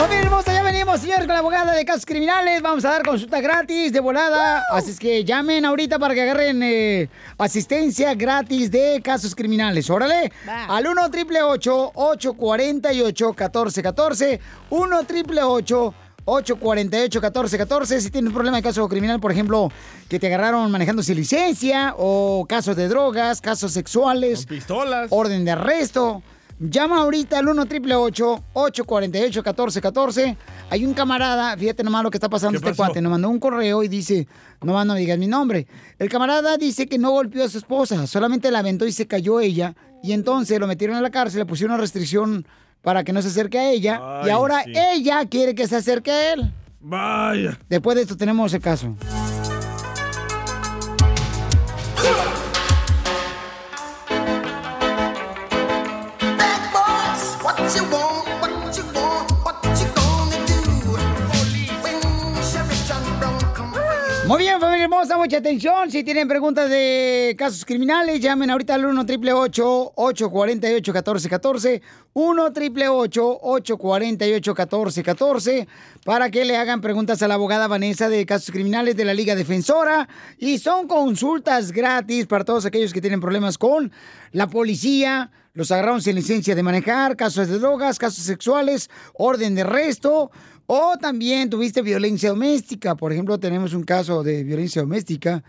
[0.00, 2.62] Familia hermosa, ya venimos, señor, con la abogada de casos criminales.
[2.62, 4.64] Vamos a dar consulta gratis de volada.
[4.70, 9.90] Así es que llamen ahorita para que agarren eh, asistencia gratis de casos criminales.
[9.90, 10.32] Órale.
[10.46, 14.40] Al 1 888 848 1414
[14.70, 15.94] 1 888
[16.24, 18.00] 848-1414.
[18.00, 19.70] Si tienes un problema de caso criminal, por ejemplo,
[20.08, 25.50] que te agarraron manejando sin licencia, o casos de drogas, casos sexuales, pistolas, orden de
[25.50, 26.22] arresto,
[26.60, 30.36] llama ahorita al 1 888 848 1414
[30.68, 32.90] Hay un camarada, fíjate nomás lo que está pasando ¿Qué este pasó?
[32.90, 34.28] cuate, nos mandó un correo y dice,
[34.60, 35.66] nomás no digas mi nombre.
[35.98, 39.40] El camarada dice que no golpeó a su esposa, solamente la aventó y se cayó
[39.40, 39.74] ella.
[40.02, 42.46] Y entonces lo metieron a la cárcel, le pusieron una restricción
[42.82, 44.00] para que no se acerque a ella.
[44.24, 44.72] y ahora sí.
[44.74, 46.52] ella quiere que se acerque a él.
[46.80, 47.58] Vaya.
[47.68, 48.94] Después de esto tenemos el caso.
[64.30, 65.90] Muy bien, familia hermosa, mucha atención.
[65.90, 71.82] Si tienen preguntas de casos criminales, llamen ahorita al 1 888 848 1414
[72.12, 75.68] 1 888 848 1414
[76.04, 79.34] para que le hagan preguntas a la abogada Vanessa de casos criminales de la Liga
[79.34, 80.08] Defensora.
[80.38, 83.90] Y son consultas gratis para todos aquellos que tienen problemas con
[84.30, 89.62] la policía, los agarraron sin licencia de manejar, casos de drogas, casos sexuales, orden de
[89.62, 90.30] arresto.
[90.72, 92.94] O también tuviste violencia doméstica.
[92.94, 95.42] Por ejemplo, tenemos un caso de violencia doméstica.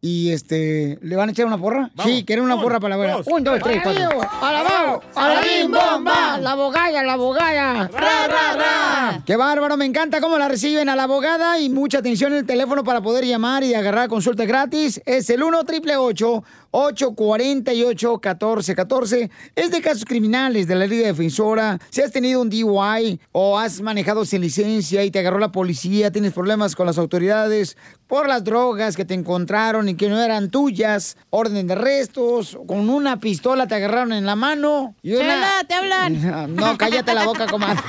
[0.00, 1.90] Y este, ¿le van a echar una porra?
[2.04, 3.22] sí, quieren una porra para la abuela.
[3.26, 4.20] Un, dos, tres, cuatro.
[4.40, 5.02] ¡Alabao!
[5.16, 6.38] ¡Alabim, bomba!
[6.38, 7.88] ¡La abogada, la abogada!
[7.88, 9.22] ¡Ra, ra, ra!
[9.26, 9.76] ¡Qué bárbaro!
[9.76, 13.00] Me encanta cómo la reciben a la abogada y mucha atención en el teléfono para
[13.00, 15.02] poder llamar y agarrar consulta gratis.
[15.04, 21.78] Es el 1 888 848 1414 Es de casos criminales de la Liga Defensora.
[21.90, 26.12] Si has tenido un DUI o has manejado sin licencia y te agarró la policía,
[26.12, 27.76] tienes problemas con las autoridades
[28.06, 32.88] por las drogas que te encontraron y que no eran tuyas, orden de arrestos, con
[32.90, 34.94] una pistola te agarraron en la mano.
[35.02, 35.22] Y una...
[35.22, 36.54] Chela, te hablan.
[36.58, 37.80] No, cállate la boca, comadre.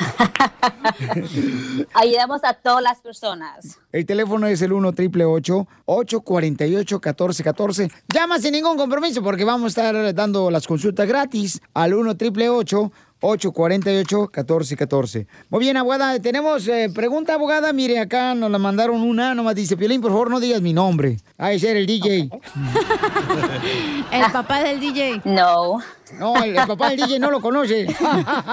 [1.94, 3.80] Ayudamos a todas las personas.
[3.92, 9.88] El teléfono es el 1 888 848 1414 Llama sin ningún compromiso porque vamos a
[9.88, 15.28] estar dando las consultas gratis al 1 888 848-1414.
[15.50, 17.72] Muy bien, abogada, tenemos eh, pregunta, abogada.
[17.74, 21.18] Mire, acá nos la mandaron una, nomás dice, Piolín, por favor, no digas mi nombre.
[21.38, 22.30] Ese era el DJ.
[24.12, 25.22] El papá del DJ.
[25.26, 25.80] No.
[26.18, 27.86] No, el, el papá del DJ no lo conoce.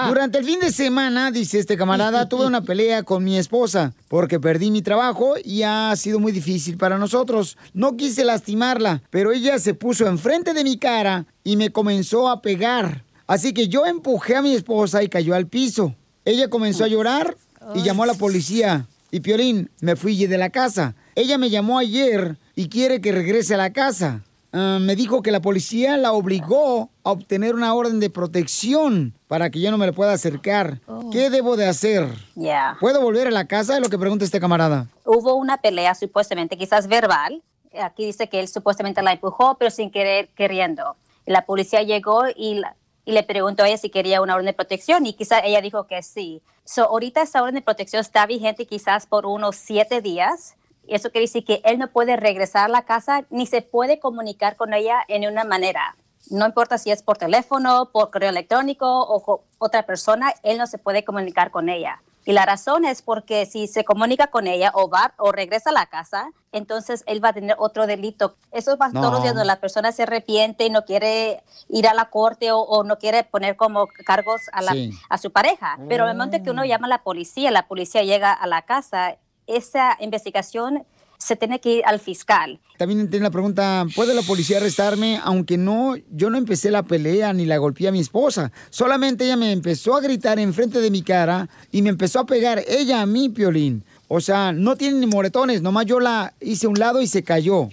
[0.07, 4.39] Durante el fin de semana, dice este camarada, tuve una pelea con mi esposa porque
[4.39, 7.57] perdí mi trabajo y ha sido muy difícil para nosotros.
[7.73, 12.41] No quise lastimarla, pero ella se puso enfrente de mi cara y me comenzó a
[12.41, 13.03] pegar.
[13.27, 15.93] Así que yo empujé a mi esposa y cayó al piso.
[16.25, 17.35] Ella comenzó a llorar
[17.75, 18.85] y llamó a la policía.
[19.11, 20.95] Y Piolín, me fui de la casa.
[21.15, 24.21] Ella me llamó ayer y quiere que regrese a la casa.
[24.53, 29.49] Ah, me dijo que la policía la obligó a obtener una orden de protección para
[29.49, 30.79] que yo no me le pueda acercar.
[31.11, 32.07] ¿Qué debo de hacer?
[32.35, 32.77] Ya.
[32.79, 33.75] ¿Puedo volver a la casa?
[33.75, 34.87] Es lo que pregunta este camarada.
[35.05, 37.41] Hubo una pelea supuestamente, quizás verbal.
[37.81, 40.95] Aquí dice que él supuestamente la empujó, pero sin querer, queriendo.
[41.25, 42.75] La policía llegó y, la-
[43.07, 45.87] y le preguntó a ella si quería una orden de protección y quizás ella dijo
[45.87, 46.43] que sí.
[46.65, 50.57] So, ahorita esa orden de protección está vigente quizás por unos siete días.
[50.85, 54.01] Y eso quiere decir que él no puede regresar a la casa ni se puede
[54.01, 55.95] comunicar con ella en una manera.
[56.29, 60.67] No importa si es por teléfono, por correo electrónico o con otra persona, él no
[60.67, 62.01] se puede comunicar con ella.
[62.27, 65.73] Y la razón es porque si se comunica con ella o va o regresa a
[65.73, 68.35] la casa, entonces él va a tener otro delito.
[68.51, 71.93] Eso pasa todos los días donde la persona se arrepiente y no quiere ir a
[71.93, 74.91] la corte o, o no quiere poner como cargos a, la, Sí.
[75.09, 75.79] a su pareja.
[75.87, 79.15] Pero al momento que uno llama a la policía, la policía llega a la casa,
[79.45, 80.85] esa investigación
[81.17, 82.59] se tiene que ir al fiscal.
[82.77, 87.33] También tiene la pregunta, ¿puede la policía arrestarme aunque no, yo no empecé la pelea
[87.33, 88.51] ni la golpeé a mi esposa?
[88.69, 92.63] Solamente ella me empezó a gritar enfrente de mi cara y me empezó a pegar
[92.67, 93.83] ella a mí, Piolín.
[94.07, 97.23] O sea, no tiene ni moretones, nomás yo la hice a un lado y se
[97.23, 97.69] cayó.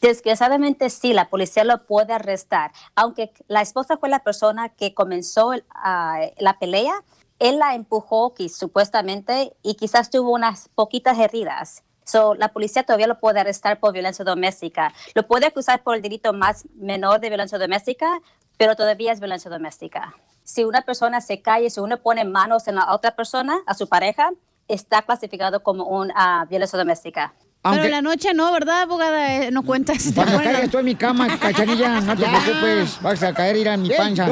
[0.00, 2.72] Desgraciadamente sí, la policía lo puede arrestar.
[2.94, 6.94] Aunque la esposa fue la persona que comenzó ah, la pelea,
[7.38, 11.82] él la empujó que supuestamente y quizás tuvo unas poquitas heridas.
[12.08, 14.94] So, la policía todavía lo puede arrestar por violencia doméstica.
[15.14, 18.22] Lo puede acusar por el delito más menor de violencia doméstica,
[18.56, 20.14] pero todavía es violencia doméstica.
[20.42, 23.88] Si una persona se cae, si uno pone manos en la otra persona, a su
[23.88, 24.30] pareja,
[24.68, 27.34] está clasificado como una violencia doméstica.
[27.62, 29.44] Pero en la noche no, ¿verdad, abogada?
[29.46, 29.94] Eh, No cuenta.
[29.98, 33.34] si te Cuando ponen- caiga estoy en mi cama, cachanilla, no te preocupes, vas a
[33.34, 34.26] caer ir a mi panza.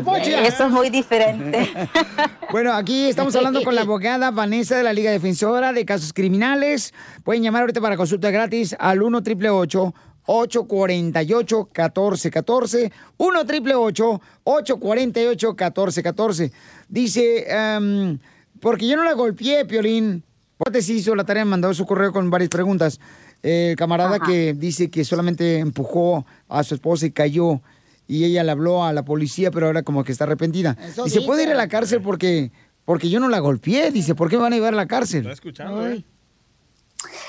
[0.45, 1.71] Eso es muy diferente.
[2.53, 6.95] Bueno, aquí estamos hablando con la abogada Vanessa de la Liga Defensora de Casos Criminales.
[7.25, 9.95] Pueden llamar ahorita para consulta gratis al 1 888
[10.27, 16.53] 848 1414 1 888 848 1414
[16.89, 18.19] Dice, em,
[18.61, 20.23] porque yo no la golpeé, Piolín.
[20.59, 22.99] Porque sí hizo la tarea, mandó su correo con varias preguntas.
[23.43, 24.27] Eh, El camarada Ajá.
[24.27, 27.61] que dice que solamente empujó a su esposa y cayó.
[28.09, 30.77] Y ella le habló a la policía, pero ahora como que está arrepentida.
[30.81, 31.59] Eso y se puede ir a dice.
[31.59, 32.53] la cárcel porque,
[32.85, 33.91] porque yo no la golpeé.
[33.91, 35.27] Dice, ¿por qué me van a llevar a la cárcel?
[35.27, 36.05] ¿eh?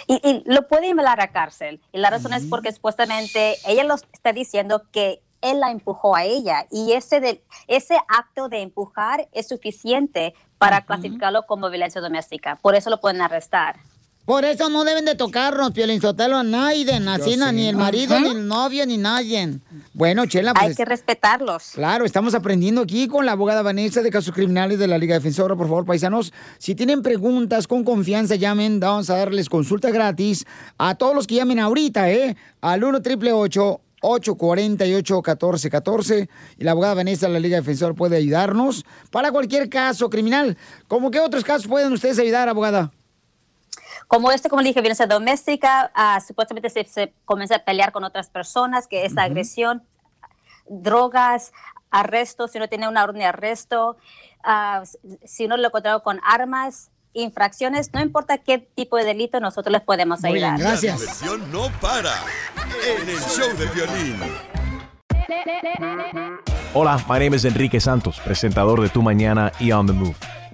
[0.08, 1.82] Y, y lo puede enviar a la cárcel.
[1.91, 5.22] Y la razón es porque supuestamente ella lo está diciendo que
[5.52, 6.65] él la empujó a ella.
[6.72, 12.57] Y ese, de, ese acto de empujar es suficiente para clasificarlo como violencia doméstica.
[12.61, 13.78] Por eso lo pueden arrestar.
[14.28, 17.53] Por eso no deben de tocarnos, Piolín Sotelo, a nadie, sé.
[17.53, 19.57] ni el marido, ni el novio, ni nadie.
[19.94, 20.65] Bueno, Chela, pues...
[20.65, 21.72] Hay que respetarlos.
[21.76, 25.56] Claro, estamos aprendiendo aquí con la abogada Vanessa de Casos Criminales de la Liga Defensora.
[25.56, 28.82] Por favor, paisanos, si tienen preguntas con confianza, llamen.
[28.82, 30.45] Vamos a darles consulta gratis
[30.78, 32.36] a todos los que llamen ahorita, ¿eh?
[32.60, 38.86] Al 1 888 848 1414 y la abogada Vanessa de la Liga Defensora puede ayudarnos
[39.11, 40.57] para cualquier caso criminal.
[40.88, 42.91] ¿Cómo qué otros casos pueden ustedes ayudar, abogada?
[44.07, 48.03] Como este, como le dije, violencia doméstica, ah, supuestamente se, se comienza a pelear con
[48.03, 49.84] otras personas, que es agresión,
[50.69, 51.52] drogas,
[51.91, 53.98] arrestos, si uno tiene una orden de arresto,
[54.44, 54.84] ah,
[55.26, 56.90] si uno lo encontrado con armas,
[57.22, 60.60] infracciones, no importa qué tipo de delito, nosotros les podemos ayudar.
[60.60, 62.14] La diversión no para
[62.85, 64.15] en el show de violín.
[66.73, 70.15] Hola, my name is Enrique Santos, presentador de Tu Mañana y On the Move.